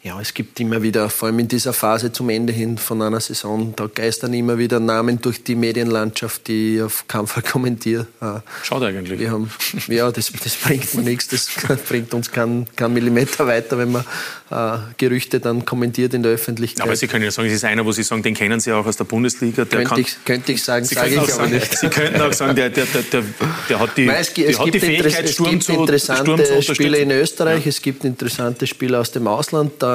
[0.03, 3.19] Ja, es gibt immer wieder, vor allem in dieser Phase zum Ende hin von einer
[3.19, 8.07] Saison, da geistern immer wieder Namen durch die Medienlandschaft, die ich auf keinen Fall kommentiere.
[8.19, 9.19] Äh, Schade eigentlich.
[9.19, 9.51] Wir haben,
[9.87, 11.49] ja, das, das bringt nichts, das
[11.87, 14.03] bringt uns keinen keinen Millimeter weiter, wenn man
[14.49, 16.81] äh, Gerüchte dann kommentiert in der Öffentlichkeit.
[16.83, 18.87] Aber Sie können ja sagen, es ist einer, wo Sie sagen, den kennen Sie auch
[18.87, 19.65] aus der Bundesliga.
[19.65, 21.77] Der könnte, ich, könnte ich sagen, Sie sage ich auch aber sagen, nicht.
[21.77, 23.23] Sie könnten auch sagen, der, der, der, der,
[23.69, 25.63] der hat die, Nein, es, gibt- die, es hat die Fähigkeit, Interess- es Sturm gibt
[25.63, 27.11] zu, Sturm interessante zu Spiele in.
[27.11, 29.73] Österreich, es gibt interessante Spiele aus dem Ausland.
[29.77, 29.90] Da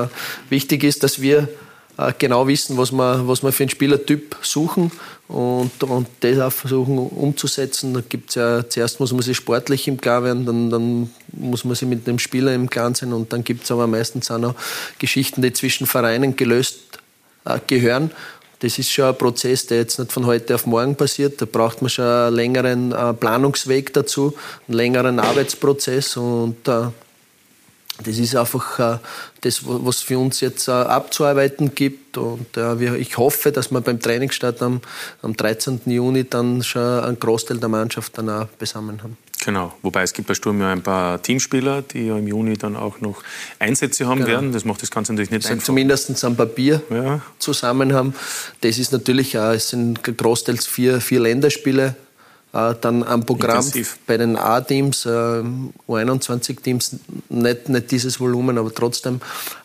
[0.49, 1.49] wichtig ist, dass wir
[1.99, 4.91] äh, genau wissen, was wir, was wir für einen Spielertyp suchen
[5.29, 7.95] und, und das auch versuchen umzusetzen.
[7.95, 11.75] Da gibt's ja, zuerst muss man sich sportlich im Klaren werden, dann, dann muss man
[11.75, 14.55] sich mit dem Spieler im Klaren sein und dann gibt es aber meistens auch noch
[14.99, 16.81] Geschichten, die zwischen Vereinen gelöst
[17.45, 18.11] äh, gehören.
[18.61, 21.41] Das ist schon ein Prozess, der jetzt nicht von heute auf morgen passiert.
[21.41, 24.35] Da braucht man schon einen längeren äh, Planungsweg dazu,
[24.67, 26.89] einen längeren Arbeitsprozess und äh,
[28.05, 28.99] das ist einfach äh,
[29.41, 32.19] das, was für uns jetzt äh, abzuarbeiten gibt.
[32.19, 34.81] Und äh, ich hoffe, dass wir beim Trainingsstart am,
[35.23, 35.81] am 13.
[35.87, 39.17] Juni dann schon einen Großteil der Mannschaft dann auch beisammen haben.
[39.45, 42.75] Genau, wobei es gibt bei Sturm ja ein paar Teamspieler, die ja im Juni dann
[42.75, 43.23] auch noch
[43.61, 44.29] Einsätze haben Genau.
[44.31, 44.53] werden.
[44.53, 45.67] Das macht das Ganze natürlich nicht Sind einfach.
[45.67, 47.21] zumindest am Papier Ja.
[47.39, 48.13] zusammen haben.
[48.63, 51.95] Das ist natürlich auch, es sind großteils vier, vier Länderspiele
[52.57, 53.99] äh, dann am Programm Intensiv.
[54.07, 55.43] bei den A-Teams, äh,
[55.89, 56.97] U21-Teams,
[57.29, 59.21] nicht, nicht dieses Volumen, aber trotzdem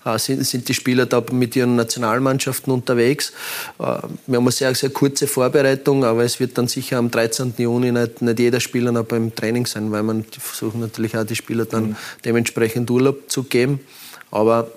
[0.05, 3.31] äh, sind, sind die Spieler da mit ihren Nationalmannschaften unterwegs.
[3.79, 7.53] Äh, wir haben eine sehr, sehr kurze Vorbereitung, aber es wird dann sicher am 13.
[7.57, 11.23] Juni nicht, nicht jeder Spieler noch beim Training sein, weil man die versuchen natürlich auch
[11.25, 11.95] die Spieler dann Mhm.
[12.25, 13.79] dementsprechend Urlaub zu geben.
[14.31, 14.71] Aber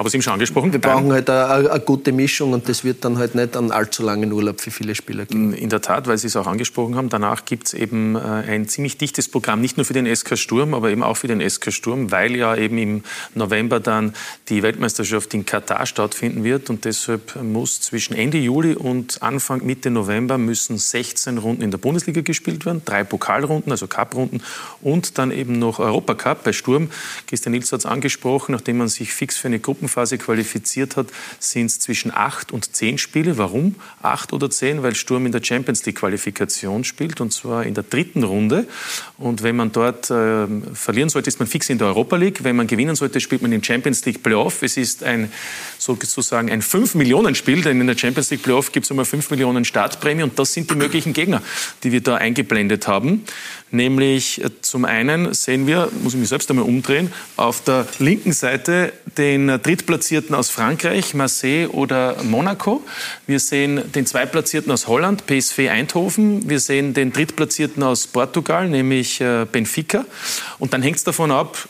[0.00, 3.04] Aber Sie haben schon angesprochen, wir brauchen halt eine, eine, gute Mischung und das wird
[3.04, 5.52] dann halt nicht einen allzu langen Urlaub für viele Spieler geben.
[5.52, 8.66] In der Tat, weil Sie es auch angesprochen haben, danach gibt es eben äh, ein
[8.66, 11.70] ziemlich dichtes Programm, nicht nur für den SK Sturm, aber eben auch für den SK
[11.70, 13.02] Sturm, weil ja eben im
[13.34, 14.14] November dann
[14.48, 19.90] die Weltmeisterschaft in Katar stattfinden wird und deshalb muss zwischen Ende Juli und Anfang Mitte
[19.90, 24.40] November müssen 16 Runden in der Bundesliga gespielt werden, drei Pokalrunden, also Cup-Runden
[24.80, 26.88] und dann eben noch Europacup bei Sturm.
[27.26, 29.58] Christian Nils hat es angesprochen, nachdem man sich fix für eine
[29.90, 33.38] Gruppenphase qualifiziert hat, sind es zwischen acht und zehn Spiele.
[33.38, 34.82] Warum acht oder zehn?
[34.82, 38.66] Weil Sturm in der Champions League Qualifikation spielt und zwar in der dritten Runde.
[39.18, 42.44] Und wenn man dort äh, verlieren sollte, ist man fix in der Europa League.
[42.44, 44.62] Wenn man gewinnen sollte, spielt man im Champions League Playoff.
[44.62, 45.32] Es ist ein
[45.78, 50.22] sozusagen ein 5-Millionen-Spiel, denn in der Champions League Playoff gibt es einmal 5 Millionen Startprämie
[50.22, 51.42] und das sind die möglichen Gegner,
[51.82, 53.24] die wir da eingeblendet haben.
[53.70, 58.32] Nämlich äh, zum einen sehen wir, muss ich mich selbst einmal umdrehen, auf der linken
[58.32, 62.82] Seite den Drittplatzierten aus Frankreich, Marseille oder Monaco.
[63.26, 66.48] Wir sehen den Zweitplatzierten aus Holland, PSV Eindhoven.
[66.48, 70.04] Wir sehen den Drittplatzierten aus Portugal, nämlich äh, Benfica.
[70.58, 71.68] Und dann hängt es davon ab,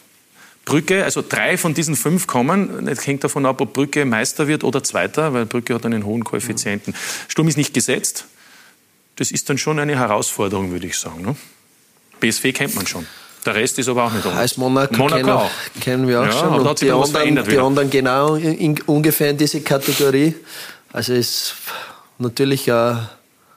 [0.65, 2.87] Brücke, also drei von diesen fünf kommen.
[2.87, 6.23] Es hängt davon ab, ob Brücke Meister wird oder Zweiter, weil Brücke hat einen hohen
[6.23, 6.95] Koeffizienten.
[7.29, 8.27] Sturm ist nicht gesetzt.
[9.17, 11.23] Das ist dann schon eine Herausforderung, würde ich sagen.
[11.23, 11.37] Ne?
[12.21, 13.07] BSV kennt man schon.
[13.47, 15.51] Der Rest ist aber auch nicht Als Monaco, Monaco kennen, auch.
[15.81, 16.61] kennen wir auch Ja, schon.
[16.61, 20.35] Und die, anderen, die anderen genau in, in, ungefähr in diese Kategorie.
[20.93, 21.55] Also ist
[22.19, 23.09] natürlich ein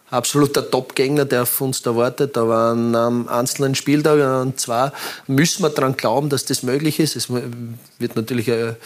[0.10, 2.38] absoluter Top-Gegner, der auf uns da wartet.
[2.38, 4.92] Aber an einem einzelnen Spieltag, an zwei,
[5.28, 7.18] müssen wir daran glauben, dass das möglich ist.
[7.18, 8.78] Es wird natürlich eine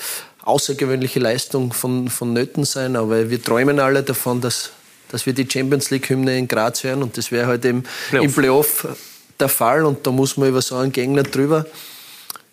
[0.44, 4.72] außergewöhnliche Leistung von, von Nöten sein, aber wir träumen alle davon, dass,
[5.10, 8.26] dass wir die Champions League-Hymne in Graz hören und das wäre halt im, Playoff.
[8.26, 8.88] im Playoff
[9.40, 11.66] der Fall und da muss man über so einen Gegner drüber.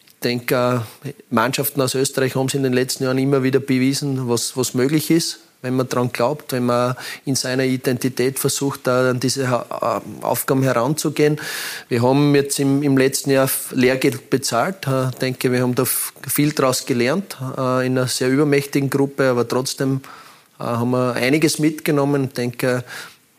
[0.07, 0.83] Ich denke,
[1.31, 5.11] Mannschaften aus Österreich haben es in den letzten Jahren immer wieder bewiesen, was, was möglich
[5.11, 9.67] ist, wenn man daran glaubt, wenn man in seiner Identität versucht, an diese
[10.23, 11.39] Aufgaben heranzugehen.
[11.89, 14.87] Wir haben jetzt im, im letzten Jahr Lehrgeld bezahlt.
[15.13, 19.47] Ich denke, wir haben da viel daraus gelernt, äh, in einer sehr übermächtigen Gruppe, aber
[19.47, 20.01] trotzdem
[20.59, 22.25] äh, haben wir einiges mitgenommen.
[22.25, 22.85] Ich denke,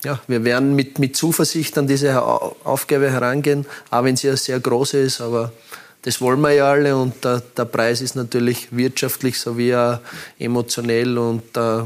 [0.05, 4.59] ja, wir werden mit, mit Zuversicht an diese Aufgabe herangehen, auch wenn sie ja sehr
[4.59, 5.51] groß ist, aber
[6.03, 9.99] das wollen wir ja alle und der, der Preis ist natürlich wirtschaftlich sowie auch
[10.37, 11.81] emotionell und äh,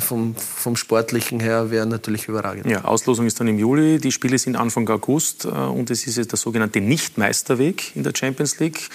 [0.00, 2.66] vom, vom Sportlichen her wäre natürlich überragend.
[2.66, 6.16] Ja, Auslosung ist dann im Juli, die Spiele sind Anfang August äh, und es ist
[6.16, 8.88] jetzt der sogenannte Nicht-Meisterweg in der Champions League.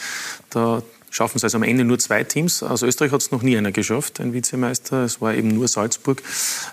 [0.49, 0.81] Da
[1.13, 2.63] schaffen es also am Ende nur zwei Teams.
[2.63, 5.03] Aus Österreich hat es noch nie einer geschafft, ein Vizemeister.
[5.03, 6.23] Es war eben nur Salzburg.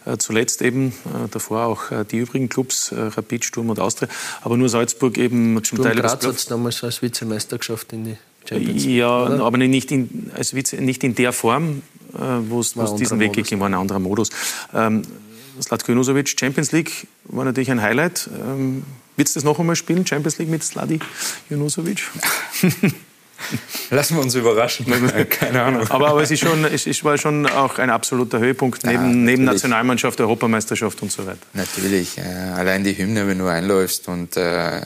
[0.06, 4.08] Äh, zuletzt eben, äh, davor auch äh, die übrigen Clubs, Rapid, Sturm und Austria.
[4.40, 5.94] Aber nur Salzburg eben zum Teil...
[5.94, 8.16] Graz hat es damals als Vizemeister geschafft in die
[8.48, 8.96] Champions League.
[8.96, 9.44] Ja, oder?
[9.44, 11.82] aber nicht in, als Vize, nicht in der Form,
[12.48, 14.30] wo es diesen Weg gegeben war, ein anderer Modus.
[14.74, 15.02] Ähm,
[15.60, 18.30] Slatko Junusovic, Champions League war natürlich ein Highlight.
[18.42, 18.84] Ähm,
[19.16, 20.98] Wird es das noch einmal spielen, Champions League mit Sladi
[21.50, 22.08] Junusovic?
[23.90, 24.86] Lassen wir uns überraschen.
[25.30, 25.88] Keine Ahnung.
[25.88, 29.08] Aber, aber es, ist schon, es ist, war schon auch ein absoluter Höhepunkt neben, ja,
[29.08, 31.38] neben Nationalmannschaft, Europameisterschaft und so weiter.
[31.54, 32.18] Natürlich.
[32.18, 34.08] Äh, allein die Hymne, wenn du einläufst.
[34.08, 34.80] Und, äh,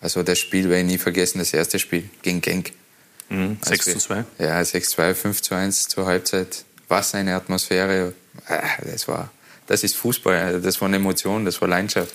[0.00, 2.72] also das Spiel werde ich nie vergessen, das erste Spiel gegen Genk.
[3.28, 4.24] Mhm, 6 zu 2.
[4.38, 6.64] Ja, 6 zu 2, 5 zu 1 zur Halbzeit.
[6.88, 8.12] Was eine Atmosphäre.
[8.48, 9.30] Äh, das, war,
[9.66, 10.60] das ist Fußball.
[10.60, 12.14] Das war eine Emotion, das war Leidenschaft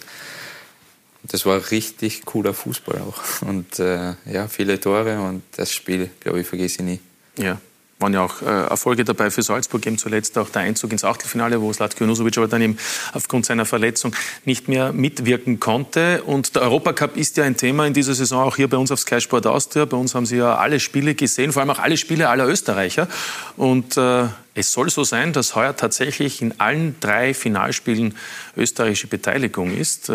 [1.30, 3.48] das war richtig cooler Fußball auch.
[3.48, 7.00] Und äh, ja, viele Tore und das Spiel, glaube ich, vergesse ich nie.
[7.38, 7.60] Ja,
[8.00, 11.62] waren ja auch äh, Erfolge dabei für Salzburg, eben zuletzt auch der Einzug ins Achtelfinale,
[11.62, 12.78] wo Slatko Junusovic aber dann eben
[13.14, 14.16] aufgrund seiner Verletzung
[14.46, 16.24] nicht mehr mitwirken konnte.
[16.24, 19.00] Und der Europacup ist ja ein Thema in dieser Saison auch hier bei uns auf
[19.00, 19.86] Sky Sport Austria.
[19.86, 23.08] Bei uns haben Sie ja alle Spiele gesehen, vor allem auch alle Spiele aller Österreicher.
[23.58, 28.16] Und äh, es soll so sein, dass heuer tatsächlich in allen drei Finalspielen
[28.56, 30.10] österreichische Beteiligung ist.
[30.10, 30.14] Äh,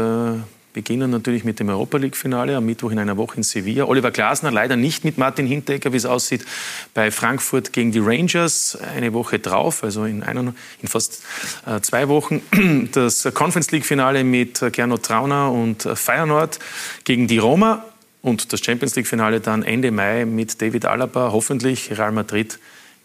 [0.75, 3.85] beginnen natürlich mit dem Europa League-Finale am Mittwoch in einer Woche in Sevilla.
[3.85, 6.45] Oliver Glasner leider nicht mit Martin Hinteregger, wie es aussieht,
[6.93, 10.53] bei Frankfurt gegen die Rangers eine Woche drauf, also in, einer,
[10.83, 11.22] in fast
[11.64, 12.43] äh, zwei Wochen.
[12.93, 16.59] Das Conference League-Finale mit Gernot Trauner und Feyenoord
[17.05, 17.85] gegen die Roma
[18.20, 22.59] und das Champions League-Finale dann Ende Mai mit David Alaba, hoffentlich Real Madrid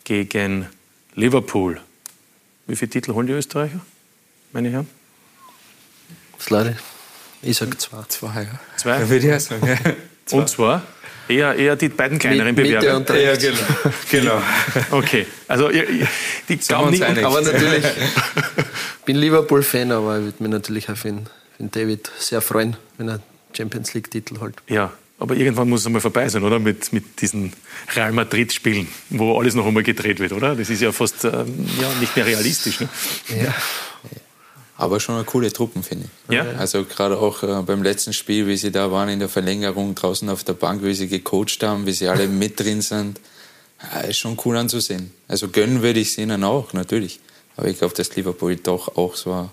[0.04, 0.68] gegen
[1.14, 1.80] Liverpool.
[2.68, 3.80] Wie viele Titel holen die Österreicher,
[4.54, 4.88] meine Herren?
[6.40, 6.78] Slade.
[7.42, 8.04] Ich sage zwei.
[8.08, 8.60] Zwei, ja.
[8.78, 9.00] Zwei?
[9.00, 9.68] Ja, würde ich sagen.
[9.68, 10.38] Ja.
[10.38, 10.84] Und zwar?
[11.28, 12.98] Eher, eher die beiden kleineren Bewerber.
[12.98, 13.58] und ja, genau.
[14.10, 14.42] genau.
[14.90, 15.28] Okay.
[15.48, 17.04] Also die glauben nicht.
[17.04, 17.24] Einig.
[17.24, 18.66] Aber natürlich, ich
[19.06, 21.26] bin Liverpool-Fan, aber ich würde mich natürlich auch für den,
[21.56, 23.20] für den David sehr freuen, wenn er
[23.54, 24.56] Champions League-Titel holt.
[24.68, 26.58] Ja, aber irgendwann muss es einmal vorbei sein, oder?
[26.58, 27.54] Mit, mit diesen
[27.96, 30.56] Real Madrid-Spielen, wo alles noch einmal gedreht wird, oder?
[30.56, 32.80] Das ist ja fast ähm, ja, nicht mehr realistisch.
[32.80, 32.90] Ne?
[33.44, 33.54] Ja.
[34.80, 36.36] Aber schon eine coole Truppen, finde ich.
[36.36, 36.46] Ja.
[36.58, 40.30] Also gerade auch äh, beim letzten Spiel, wie sie da waren in der Verlängerung, draußen
[40.30, 43.20] auf der Bank, wie sie gecoacht haben, wie sie alle mit drin sind.
[43.84, 45.12] Ja, ist schon cool anzusehen.
[45.28, 47.20] Also gönnen würde ich es ihnen auch, natürlich.
[47.58, 49.50] Aber ich glaube, dass Liverpool doch auch so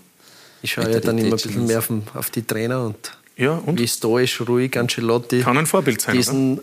[0.61, 2.95] Ich schaue ja dann immer ein bisschen mehr auf, auf die Trainer und,
[3.35, 3.77] ja, und?
[3.81, 5.41] wie stoisch, ruhig Ancelotti.
[5.41, 6.61] Kann ein Vorbild sein, diesen,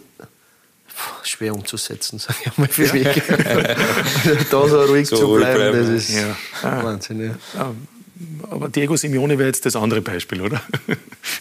[1.22, 3.04] schwer umzusetzen, sage ich mal für mich.
[4.50, 6.34] da so ruhig so zu bleiben, bleiben, das ist ja.
[6.62, 7.36] Wahnsinn.
[7.54, 7.74] Ja.
[8.48, 10.62] Aber Diego Simeone wäre jetzt das andere Beispiel, oder?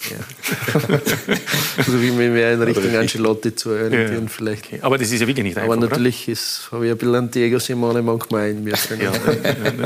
[0.09, 0.80] Ja.
[1.78, 4.28] also wie wir mehr in Richtung Ancelotti zu orientieren ja.
[4.28, 4.65] vielleicht.
[4.65, 4.80] Okay.
[4.82, 6.28] Aber das ist ja wirklich nicht einfach, Aber natürlich
[6.71, 8.74] habe ich ein bisschen an Diego Simeone manchmal in mir.
[8.99, 9.11] Ja,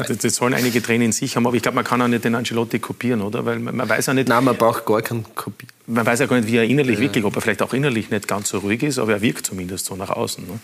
[0.03, 2.35] das sollen einige Trainer in sich haben, aber ich glaube, man kann auch nicht den
[2.35, 3.45] Ancelotti kopieren, oder?
[3.45, 4.29] Weil man weiß ja nicht...
[4.29, 5.73] Nein, man braucht gar keinen Kopieren.
[5.87, 7.01] Man weiß ja gar nicht, wie er innerlich ja.
[7.01, 9.85] wirklich, ob er vielleicht auch innerlich nicht ganz so ruhig ist, aber er wirkt zumindest
[9.85, 10.45] so nach außen.
[10.45, 10.59] Ne?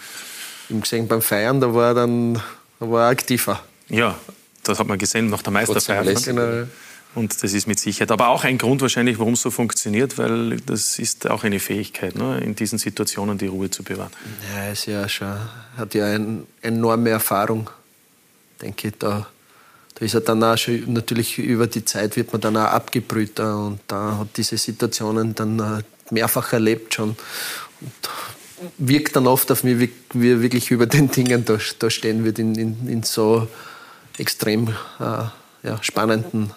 [0.70, 2.42] Ich habe gesehen, beim Feiern, da war er dann
[2.80, 3.62] da war er aktiver.
[3.90, 4.18] Ja,
[4.64, 6.04] das hat man gesehen nach der Meisterfeier.
[6.04, 6.68] Genau.
[7.16, 8.12] Und das ist mit Sicherheit.
[8.12, 12.16] Aber auch ein Grund wahrscheinlich, warum es so funktioniert, weil das ist auch eine Fähigkeit,
[12.16, 14.12] ne, in diesen Situationen die Ruhe zu bewahren.
[14.56, 15.38] Ja, ist ja schon,
[15.78, 17.70] hat ja eine enorme Erfahrung.
[18.62, 19.28] Denke ich, da,
[19.94, 23.58] da ist er dann auch schon, natürlich über die Zeit wird man dann auch abgebrühter
[23.60, 27.10] und da hat diese Situationen dann äh, mehrfach erlebt schon.
[27.10, 27.92] Und
[28.80, 32.26] wirkt dann oft auf mich, wie, wie er wirklich über den Dingen da, da stehen
[32.26, 33.48] wird in, in, in so
[34.18, 34.70] extrem
[35.00, 36.52] äh, ja, spannenden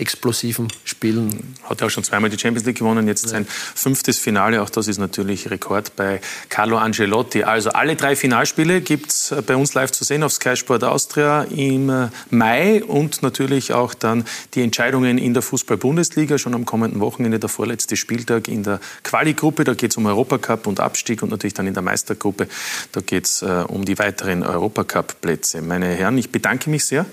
[0.00, 1.54] explosiven Spielen.
[1.64, 4.62] Hat ja auch schon zweimal die Champions League gewonnen, jetzt sein fünftes Finale.
[4.62, 7.44] Auch das ist natürlich Rekord bei Carlo Angelotti.
[7.44, 11.42] Also alle drei Finalspiele gibt es bei uns live zu sehen auf Sky Sport Austria
[11.44, 14.24] im äh, Mai und natürlich auch dann
[14.54, 19.64] die Entscheidungen in der Fußball-Bundesliga schon am kommenden Wochenende, der vorletzte Spieltag in der Quali-Gruppe.
[19.64, 22.48] Da geht es um Europacup und Abstieg und natürlich dann in der Meistergruppe.
[22.92, 25.60] Da geht es äh, um die weiteren Europacup-Plätze.
[25.62, 27.04] Meine Herren, ich bedanke mich sehr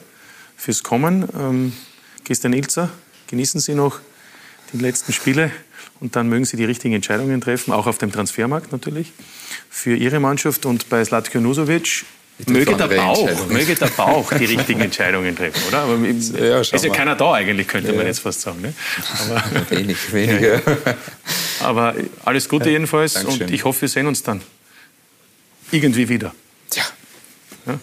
[0.56, 1.74] fürs Kommen.
[2.28, 2.90] Christian Ilzer,
[3.28, 4.00] genießen Sie noch
[4.74, 5.50] die letzten Spiele
[6.02, 9.14] und dann mögen Sie die richtigen Entscheidungen treffen, auch auf dem Transfermarkt natürlich,
[9.70, 10.66] für Ihre Mannschaft.
[10.66, 12.04] Und bei Slatko Nusovic
[12.48, 15.84] möge der, Bauch, möge der Bauch die richtigen Entscheidungen treffen, oder?
[15.84, 17.96] Aber ja, ist ja keiner da eigentlich, könnte ja.
[17.96, 18.60] man jetzt fast sagen.
[18.62, 18.74] Ne?
[19.30, 20.62] Aber, Wenig, weniger.
[21.62, 21.96] Aber
[22.26, 23.44] alles Gute jedenfalls Dankeschön.
[23.44, 24.42] und ich hoffe, wir sehen uns dann
[25.72, 26.36] irgendwie wieder.
[26.70, 26.84] Tja.
[27.68, 27.80] Ja.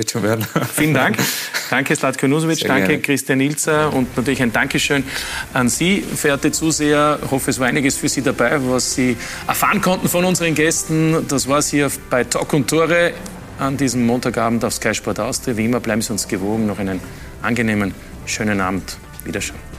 [0.00, 0.46] Wird schon werden.
[0.74, 1.18] Vielen Dank.
[1.68, 3.02] Danke, Slatko Nusovic, danke, gerne.
[3.02, 5.04] Christian Ilzer und natürlich ein Dankeschön
[5.52, 7.18] an Sie, verehrte Zuseher.
[7.22, 11.26] Ich hoffe, es war einiges für Sie dabei, was Sie erfahren konnten von unseren Gästen.
[11.28, 13.12] Das war es hier bei Talk und Tore
[13.58, 15.58] an diesem Montagabend auf Sky Sport Austria.
[15.58, 16.66] Wie immer bleiben Sie uns gewogen.
[16.66, 16.98] Noch einen
[17.42, 17.92] angenehmen,
[18.24, 18.96] schönen Abend.
[19.26, 19.69] Wiederschauen.